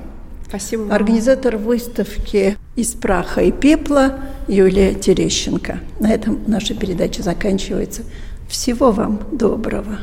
Спасибо 0.48 0.82
вам. 0.82 0.92
Организатор 0.92 1.56
выставки 1.56 2.56
«Из 2.76 2.92
праха 2.92 3.42
и 3.42 3.50
пепла» 3.50 4.20
Юлия 4.46 4.94
Терещенко. 4.94 5.80
На 5.98 6.12
этом 6.12 6.40
наша 6.46 6.74
передача 6.74 7.22
заканчивается. 7.22 8.02
Всего 8.48 8.92
вам 8.92 9.20
доброго. 9.32 9.98